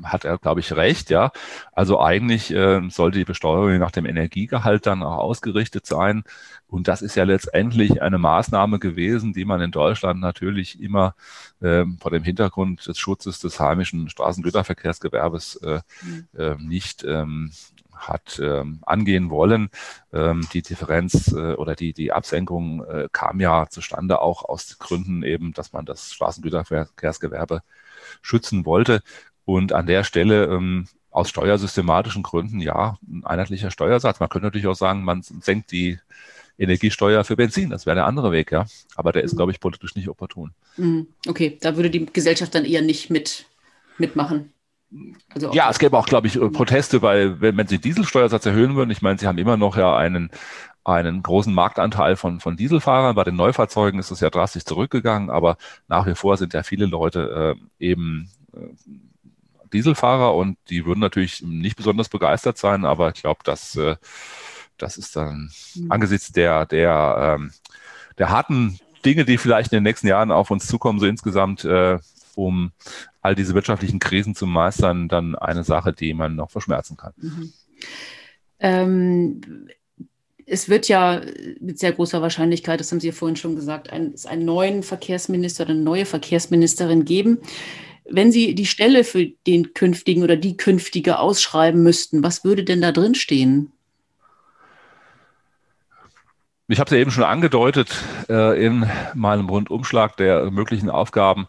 hat 0.04 0.26
er, 0.26 0.38
glaube 0.38 0.60
ich, 0.62 0.74
recht, 0.74 1.10
ja. 1.10 1.32
Also 1.74 2.00
eigentlich 2.02 2.52
äh, 2.52 2.82
sollte 2.90 3.20
die 3.20 3.26
Besteuerung 3.26 3.78
nach 3.78 3.92
dem 3.92 4.06
Energiegehalt 4.06 4.86
dann 4.86 5.04
auch 5.04 5.18
ausgerichtet 5.18 5.86
sein. 5.86 6.24
Und 6.68 6.88
das 6.88 7.02
ist 7.02 7.16
ja 7.16 7.24
letztendlich 7.24 8.02
eine 8.02 8.18
Maßnahme 8.18 8.80
gewesen, 8.80 9.34
die 9.34 9.46
man 9.46 9.62
in 9.62 9.72
Deutschland 9.72 10.20
natürlich 10.20 10.82
immer 10.82 11.16
äh, 11.62 11.86
vor 12.00 12.12
dem 12.12 12.24
Hintergrund 12.24 12.88
des 12.88 12.98
Schutzes 12.98 13.40
des 13.40 13.60
heimischen 13.60 14.10
Straßengüterverkehrsgewerbes 14.10 15.58
äh, 15.58 15.82
äh, 16.38 16.56
nicht 16.60 17.04
ähm, 17.04 17.52
hat 17.96 18.40
ähm, 18.44 18.80
angehen 18.86 19.30
wollen. 19.30 19.70
Ähm, 20.14 20.48
die 20.54 20.62
Differenz 20.62 21.32
äh, 21.32 21.54
oder 21.54 21.76
die, 21.76 21.94
die 21.94 22.12
Absenkung 22.12 22.84
äh, 22.86 23.08
kam 23.12 23.40
ja 23.40 23.68
zustande 23.70 24.22
auch 24.22 24.44
aus 24.44 24.78
Gründen 24.80 25.24
eben, 25.24 25.54
dass 25.54 25.74
man 25.74 25.86
das 25.86 26.14
Straßengüterverkehrsgewerbe 26.14 27.62
schützen 28.22 28.66
wollte. 28.66 29.02
Und 29.46 29.74
an 29.74 29.86
der 29.86 30.04
Stelle 30.04 30.46
ähm, 30.46 30.88
aus 31.12 31.30
steuersystematischen 31.30 32.24
Gründen, 32.24 32.60
ja, 32.60 32.98
ein 33.08 33.24
einheitlicher 33.24 33.72
Steuersatz. 33.72 34.20
Man 34.20 34.30
könnte 34.30 34.48
natürlich 34.48 34.68
auch 34.68 34.76
sagen, 34.76 35.04
man 35.04 35.22
senkt 35.22 35.72
die 35.72 36.00
Energiesteuer 36.58 37.24
für 37.24 37.36
Benzin. 37.36 37.70
Das 37.70 37.86
wäre 37.86 37.96
der 37.96 38.06
andere 38.06 38.32
Weg, 38.32 38.52
ja. 38.52 38.66
Aber 38.96 39.12
der 39.12 39.24
ist, 39.24 39.34
mhm. 39.34 39.38
glaube 39.38 39.52
ich, 39.52 39.60
politisch 39.60 39.96
nicht 39.96 40.10
opportun. 40.10 40.52
Mhm. 40.78 41.08
Okay, 41.28 41.58
da 41.62 41.76
würde 41.76 41.90
die 41.90 42.06
Gesellschaft 42.06 42.56
dann 42.56 42.66
eher 42.66 42.82
nicht 42.82 43.10
mit, 43.10 43.46
mitmachen. 43.98 44.52
Also 45.34 45.52
ja, 45.52 45.70
es 45.70 45.80
gäbe 45.80 45.98
auch, 45.98 46.06
glaube 46.06 46.28
ich, 46.28 46.40
Proteste, 46.40 47.02
weil 47.02 47.42
wenn, 47.42 47.58
wenn 47.58 47.68
Sie 47.68 47.80
Dieselsteuersatz 47.80 48.46
erhöhen 48.46 48.76
würden, 48.76 48.92
ich 48.92 49.02
meine, 49.02 49.20
Sie 49.20 49.28
haben 49.28 49.38
immer 49.38 49.58
noch 49.58 49.76
ja 49.78 49.96
einen, 49.96 50.30
einen 50.84 51.24
großen 51.24 51.54
Marktanteil 51.54 52.16
von, 52.16 52.40
von 52.40 52.56
Dieselfahrern. 52.56 53.16
Bei 53.16 53.24
den 53.24 53.36
Neufahrzeugen 53.36 54.00
ist 54.00 54.12
es 54.12 54.20
ja 54.20 54.30
drastisch 54.30 54.64
zurückgegangen, 54.64 55.30
aber 55.30 55.58
nach 55.88 56.06
wie 56.08 56.16
vor 56.16 56.38
sind 56.38 56.54
ja 56.54 56.64
viele 56.64 56.86
Leute 56.86 57.56
äh, 57.80 57.86
eben 57.86 58.30
äh, 58.54 58.60
Dieselfahrer 59.74 60.36
und 60.36 60.58
die 60.70 60.86
würden 60.86 61.00
natürlich 61.00 61.42
nicht 61.42 61.76
besonders 61.76 62.10
begeistert 62.10 62.58
sein, 62.58 62.86
aber 62.86 63.10
ich 63.10 63.22
glaube, 63.22 63.40
dass 63.44 63.76
äh, 63.76 63.96
das 64.78 64.98
ist 64.98 65.16
dann 65.16 65.52
mhm. 65.76 65.92
angesichts 65.92 66.32
der, 66.32 66.66
der, 66.66 67.38
ähm, 67.40 67.52
der 68.18 68.30
harten 68.30 68.80
Dinge, 69.06 69.26
die 69.26 69.38
vielleicht 69.38 69.72
in 69.72 69.78
den 69.78 69.84
nächsten 69.84 70.08
Jahren 70.08 70.32
auf 70.32 70.52
uns 70.52 70.68
zukommen, 70.68 71.00
so 71.00 71.06
insgesamt, 71.06 71.64
äh, 71.64 72.00
um 72.36 72.72
all 73.22 73.36
diese 73.36 73.54
wirtschaftlichen 73.54 74.00
Krisen 74.00 74.36
zu 74.36 74.46
meistern, 74.46 75.08
dann 75.08 75.36
eine 75.36 75.64
Sache, 75.64 75.94
die 75.94 76.14
man 76.14 76.36
noch 76.36 76.52
verschmerzen 76.52 76.98
kann. 76.98 77.14
Mhm. 77.18 77.54
Ähm, 78.60 79.42
es 80.46 80.70
wird 80.70 80.88
ja 80.88 81.22
mit 81.60 81.80
sehr 81.80 81.92
großer 81.92 82.22
Wahrscheinlichkeit, 82.22 82.80
das 82.80 82.92
haben 82.92 83.00
Sie 83.00 83.08
ja 83.08 83.14
vorhin 83.14 83.36
schon 83.36 83.56
gesagt, 83.56 83.90
ein, 83.90 84.12
es 84.14 84.26
einen 84.26 84.46
neuen 84.46 84.84
Verkehrsminister 84.84 85.64
oder 85.64 85.74
eine 85.74 85.82
neue 85.82 86.06
Verkehrsministerin 86.06 87.06
geben. 87.06 87.40
Wenn 88.08 88.32
Sie 88.32 88.54
die 88.54 88.66
Stelle 88.68 89.04
für 89.04 89.26
den 89.48 89.74
künftigen 89.74 90.24
oder 90.24 90.36
die 90.36 90.58
künftige 90.58 91.20
ausschreiben 91.20 91.82
müssten, 91.82 92.24
was 92.24 92.44
würde 92.44 92.64
denn 92.64 92.82
da 92.82 92.92
drin 92.92 93.16
stehen? 93.16 93.72
Ich 96.68 96.80
habe 96.80 96.88
es 96.88 96.92
ja 96.92 96.98
eben 96.98 97.12
schon 97.12 97.24
angedeutet 97.24 97.96
äh, 98.28 98.64
in 98.64 98.90
meinem 99.14 99.50
Rundumschlag 99.50 100.18
der 100.18 100.50
möglichen 100.50 100.90
Aufgaben, 100.90 101.48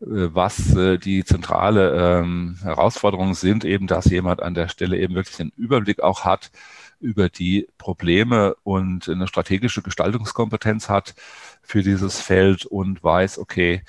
äh, 0.00 0.06
was 0.32 0.74
äh, 0.74 0.96
die 0.96 1.24
zentrale 1.24 2.20
ähm, 2.20 2.56
Herausforderungen 2.62 3.34
sind, 3.34 3.64
eben 3.64 3.86
dass 3.86 4.06
jemand 4.06 4.42
an 4.42 4.54
der 4.54 4.68
Stelle 4.68 4.98
eben 4.98 5.14
wirklich 5.14 5.36
den 5.36 5.52
Überblick 5.56 6.02
auch 6.02 6.24
hat 6.24 6.50
über 6.98 7.28
die 7.28 7.68
Probleme 7.76 8.56
und 8.62 9.08
eine 9.08 9.28
strategische 9.28 9.82
Gestaltungskompetenz 9.82 10.88
hat 10.88 11.14
für 11.62 11.82
dieses 11.82 12.20
Feld 12.20 12.64
und 12.64 13.04
weiß, 13.04 13.38
okay, 13.38 13.82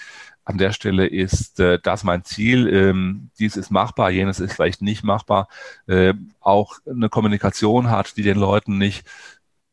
an 0.46 0.58
der 0.60 0.72
Stelle 0.72 1.08
ist 1.08 1.60
äh, 1.60 1.80
das 1.82 2.04
mein 2.04 2.24
Ziel. 2.24 2.68
Ähm, 2.74 3.32
dies 3.40 3.58
ist 3.58 3.72
machbar, 3.72 4.12
jenes 4.12 4.40
ist 4.40 4.54
vielleicht 4.54 4.82
nicht 4.82 5.04
machbar. 5.04 5.50
Äh, 5.88 6.14
auch 6.40 6.76
eine 6.88 7.10
Kommunikation 7.10 7.90
hat, 7.90 8.16
die 8.16 8.22
den 8.22 8.38
Leuten 8.38 8.78
nicht 8.78 9.06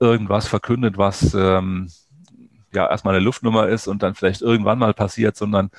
irgendwas 0.01 0.49
verkündet, 0.49 0.99
was 0.99 1.35
ähm, 1.35 1.89
ja 2.73 2.89
erstmal 2.89 3.15
eine 3.15 3.25
Luftnummer 3.25 3.69
ist 3.69 3.87
und 3.87 4.03
dann 4.03 4.15
vielleicht 4.15 4.41
irgendwann 4.41 4.79
mal 4.79 4.95
passiert, 4.95 5.37
sondern 5.37 5.71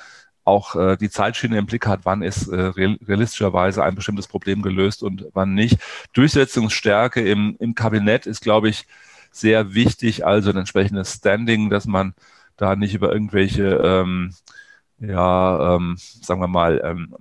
auch 0.44 0.76
äh, 0.76 0.96
die 0.96 1.10
Zeitschiene 1.10 1.58
im 1.58 1.66
Blick 1.66 1.86
hat, 1.86 2.00
wann 2.04 2.22
ist 2.22 2.48
äh, 2.48 2.56
realistischerweise 2.56 3.82
ein 3.82 3.94
bestimmtes 3.94 4.28
Problem 4.28 4.62
gelöst 4.62 5.02
und 5.02 5.26
wann 5.32 5.54
nicht. 5.54 5.78
Durchsetzungsstärke 6.12 7.20
im, 7.26 7.56
im 7.58 7.74
Kabinett 7.74 8.26
ist, 8.26 8.42
glaube 8.42 8.68
ich, 8.68 8.86
sehr 9.32 9.74
wichtig, 9.74 10.24
also 10.24 10.50
ein 10.50 10.58
entsprechendes 10.58 11.14
Standing, 11.14 11.70
dass 11.70 11.86
man 11.86 12.14
da 12.56 12.76
nicht 12.76 12.94
über 12.94 13.12
irgendwelche 13.12 13.80
ähm, 13.82 14.32
ja, 15.08 15.76
ähm, 15.76 15.96
sagen 15.98 16.40
wir 16.40 16.48
mal, 16.48 16.80
ähm, 16.84 17.14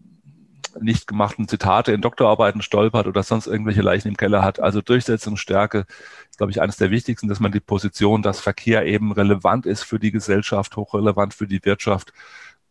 nicht 0.82 1.08
gemachten 1.08 1.48
Zitate 1.48 1.92
in 1.92 2.02
Doktorarbeiten 2.02 2.62
stolpert 2.62 3.08
oder 3.08 3.24
sonst 3.24 3.48
irgendwelche 3.48 3.82
Leichen 3.82 4.08
im 4.08 4.18
Keller 4.18 4.42
hat. 4.44 4.60
Also 4.60 4.82
Durchsetzungsstärke 4.82 5.86
ist, 6.30 6.38
glaube 6.38 6.52
ich, 6.52 6.62
eines 6.62 6.78
der 6.78 6.92
wichtigsten, 6.92 7.28
dass 7.28 7.40
man 7.40 7.52
die 7.52 7.60
Position, 7.60 8.22
dass 8.22 8.40
Verkehr 8.40 8.86
eben 8.86 9.12
relevant 9.12 9.66
ist 9.66 9.84
für 9.84 10.00
die 10.00 10.12
Gesellschaft, 10.12 10.76
hochrelevant 10.76 11.34
für 11.34 11.48
die 11.48 11.64
Wirtschaft 11.64 12.14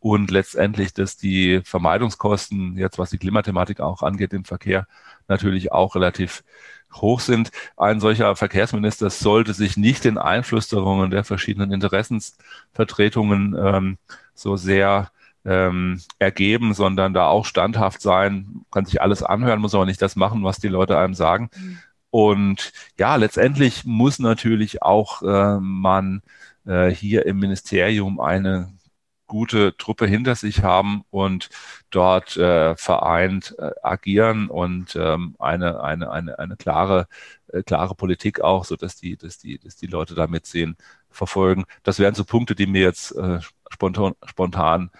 und 0.01 0.31
letztendlich, 0.33 0.92
dass 0.92 1.16
die 1.16 1.61
Vermeidungskosten, 1.64 2.77
jetzt 2.77 2.98
was 2.98 3.11
die 3.11 3.18
Klimathematik 3.18 3.81
auch 3.81 4.03
angeht 4.03 4.33
im 4.33 4.44
Verkehr, 4.44 4.87
natürlich 5.29 5.70
auch 5.70 5.94
relativ 5.94 6.42
hoch 6.92 7.20
sind. 7.20 7.51
Ein 7.77 8.01
solcher 8.01 8.37
Verkehrsminister 8.37 9.11
sollte 9.11 9.55
sich 9.55 9.77
nicht 9.77 10.05
den 10.05 10.18
Einflüsterungen 10.18 11.11
der 11.11 11.25
verschiedenen 11.25 11.72
Interessensvertretungen 11.72 13.57
ähm, 13.59 13.98
so 14.35 14.57
sehr 14.57 15.11
ähm, 15.45 16.01
ergeben, 16.18 16.75
sondern 16.75 17.14
da 17.14 17.27
auch 17.29 17.45
standhaft 17.47 18.01
sein, 18.01 18.64
kann 18.71 18.85
sich 18.85 19.01
alles 19.03 19.23
anhören, 19.23 19.61
muss 19.61 19.75
aber 19.75 19.87
nicht 19.87 20.03
das 20.03 20.16
machen, 20.16 20.45
was 20.45 20.59
die 20.59 20.68
Leute 20.68 20.99
einem 20.99 21.14
sagen. 21.14 21.51
Mhm. 21.57 21.79
Und 22.11 22.73
ja, 22.99 23.16
letztendlich 23.16 23.85
muss 23.85 24.18
natürlich 24.18 24.83
auch 24.83 25.23
äh, 25.23 25.59
man 25.61 26.23
äh, 26.66 26.90
hier 26.90 27.27
im 27.27 27.38
Ministerium 27.38 28.21
eine 28.21 28.73
gute 29.33 29.75
Truppe 29.79 30.07
hinter 30.07 30.35
sich 30.35 30.62
haben 30.62 31.05
und 31.11 31.49
dort 31.90 32.37
äh, 32.37 32.77
vereint 32.77 33.55
äh, 33.59 33.71
agieren 33.83 34.49
und 34.49 34.95
ähm, 34.95 35.37
eine, 35.38 35.83
eine, 35.83 36.11
eine, 36.11 36.38
eine 36.38 36.57
klare, 36.57 37.09
äh, 37.49 37.62
klare 37.62 37.95
Politik 37.95 38.42
auch, 38.42 38.66
so 38.66 38.77
dass 38.77 38.97
die, 38.97 39.16
dass 39.16 39.38
die, 39.38 39.59
dass 39.59 39.77
die 39.77 39.87
Leute 39.87 40.14
da 40.14 40.27
mitsehen, 40.27 40.77
verfolgen. 41.09 41.64
Das 41.83 41.99
wären 41.99 42.14
so 42.14 42.25
Punkte, 42.25 42.55
die 42.55 42.66
mir 42.66 42.83
jetzt 42.83 43.12
äh, 43.12 43.38
spontan, 43.73 44.15
spontan 44.25 44.91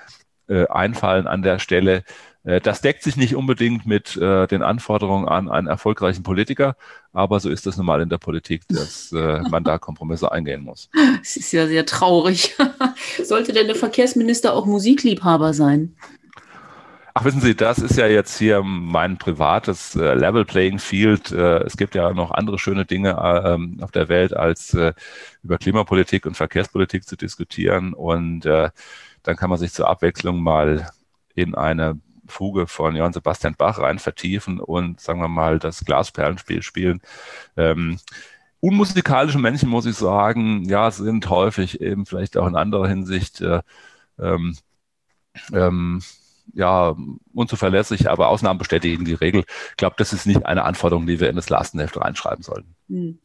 äh, 0.49 0.67
einfallen 0.69 1.27
an 1.27 1.43
der 1.43 1.59
Stelle. 1.59 2.05
Äh, 2.45 2.61
das 2.61 2.81
deckt 2.81 3.03
sich 3.03 3.17
nicht 3.17 3.37
unbedingt 3.37 3.87
mit 3.87 4.17
äh, 4.17 4.47
den 4.47 4.63
Anforderungen 4.63 5.29
an 5.29 5.49
einen 5.49 5.67
erfolgreichen 5.67 6.23
Politiker, 6.23 6.77
aber 7.13 7.41
so 7.41 7.51
ist 7.51 7.67
das 7.67 7.77
normal 7.77 8.01
in 8.01 8.09
der 8.09 8.19
Politik, 8.19 8.63
dass 8.69 9.13
äh, 9.13 9.41
man 9.51 9.65
da 9.65 9.79
Kompromisse 9.79 10.33
eingehen 10.33 10.63
muss. 10.63 10.89
Es 11.23 11.37
ist 11.37 11.53
ja 11.53 11.67
sehr 11.69 11.87
traurig. 11.87 12.57
Sollte 13.23 13.53
denn 13.53 13.69
der 13.69 13.77
Verkehrsminister 13.77 14.55
auch 14.55 14.67
Musikliebhaber 14.67 15.55
sein? 15.55 15.95
Ach, 17.14 17.25
wissen 17.25 17.42
Sie, 17.42 17.55
das 17.55 17.79
ist 17.79 17.96
ja 17.98 18.07
jetzt 18.07 18.38
hier 18.38 18.62
mein 18.62 19.18
privates 19.18 19.94
äh, 19.96 20.14
Level 20.14 20.46
Playing 20.46 20.79
Field. 20.79 21.31
Äh, 21.31 21.59
es 21.64 21.77
gibt 21.77 21.94
ja 21.94 22.12
noch 22.14 22.31
andere 22.31 22.59
schöne 22.59 22.87
Dinge 22.87 23.11
äh, 23.11 23.53
ähm, 23.53 23.79
auf 23.83 23.90
der 23.90 24.09
Welt, 24.09 24.35
als 24.35 24.72
äh, 24.72 24.94
über 25.42 25.59
Klimapolitik 25.59 26.25
und 26.25 26.37
Verkehrspolitik 26.37 27.07
zu 27.07 27.16
diskutieren. 27.16 27.92
Und 27.92 28.46
äh, 28.46 28.70
dann 29.22 29.37
kann 29.37 29.51
man 29.51 29.59
sich 29.59 29.72
zur 29.75 29.88
Abwechslung 29.90 30.42
mal 30.42 30.90
in 31.35 31.55
eine 31.55 32.01
Fuge 32.27 32.66
von 32.66 32.96
Johann 32.96 33.12
Sebastian 33.12 33.57
Bach 33.59 33.79
rein 33.79 33.98
vertiefen 33.98 34.59
und, 34.59 35.01
sagen 35.01 35.20
wir 35.20 35.29
mal, 35.29 35.59
das 35.59 35.85
Glasperlenspiel 35.85 36.62
spielen. 36.62 37.03
Ähm, 37.59 37.98
unmusikalische 38.61 39.38
Menschen, 39.38 39.68
muss 39.68 39.87
ich 39.87 39.96
sagen, 39.96 40.64
ja, 40.64 40.90
sind 40.90 41.29
häufig 41.29 41.81
eben 41.83 42.07
vielleicht 42.07 42.38
auch 42.38 42.46
in 42.46 42.57
anderer 42.57 42.88
Hinsicht 42.88 43.42
äh, 43.42 43.61
ähm, 44.18 44.57
ähm, 45.53 46.03
ja, 46.55 46.95
unzuverlässig, 47.35 48.11
aber 48.11 48.29
Ausnahmen 48.29 48.59
bestätigen 48.59 49.05
die 49.05 49.15
Regel. 49.15 49.45
Ich 49.71 49.77
glaube, 49.77 49.97
das 49.99 50.13
ist 50.13 50.27
nicht 50.27 50.45
eine 50.47 50.65
Anforderung, 50.65 51.07
die 51.07 51.21
wir 51.21 51.31
in 51.31 51.37
das 51.37 51.49
Lastenheft 51.49 51.97
reinschreiben 51.97 52.43
sollten. 52.43 52.75
Hm. 52.89 53.19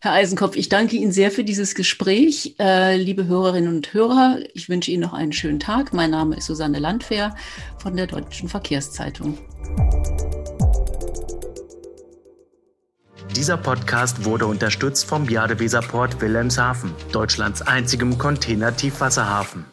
Herr 0.00 0.12
Eisenkopf, 0.12 0.56
ich 0.56 0.68
danke 0.68 0.96
Ihnen 0.96 1.12
sehr 1.12 1.30
für 1.30 1.44
dieses 1.44 1.74
Gespräch. 1.74 2.56
Äh, 2.58 2.96
liebe 2.96 3.26
Hörerinnen 3.26 3.74
und 3.74 3.94
Hörer, 3.94 4.40
ich 4.54 4.68
wünsche 4.68 4.90
Ihnen 4.90 5.02
noch 5.02 5.14
einen 5.14 5.32
schönen 5.32 5.60
Tag. 5.60 5.92
Mein 5.94 6.10
Name 6.10 6.36
ist 6.36 6.46
Susanne 6.46 6.78
Landwehr 6.78 7.34
von 7.78 7.96
der 7.96 8.06
Deutschen 8.06 8.48
Verkehrszeitung. 8.48 9.38
Dieser 13.34 13.56
Podcast 13.58 14.24
wurde 14.24 14.46
unterstützt 14.46 15.04
vom 15.04 15.28
Jadeweserport 15.28 16.20
Wilhelmshaven, 16.20 16.94
Deutschlands 17.12 17.60
einzigem 17.62 18.16
Container-Tiefwasserhafen. 18.16 19.64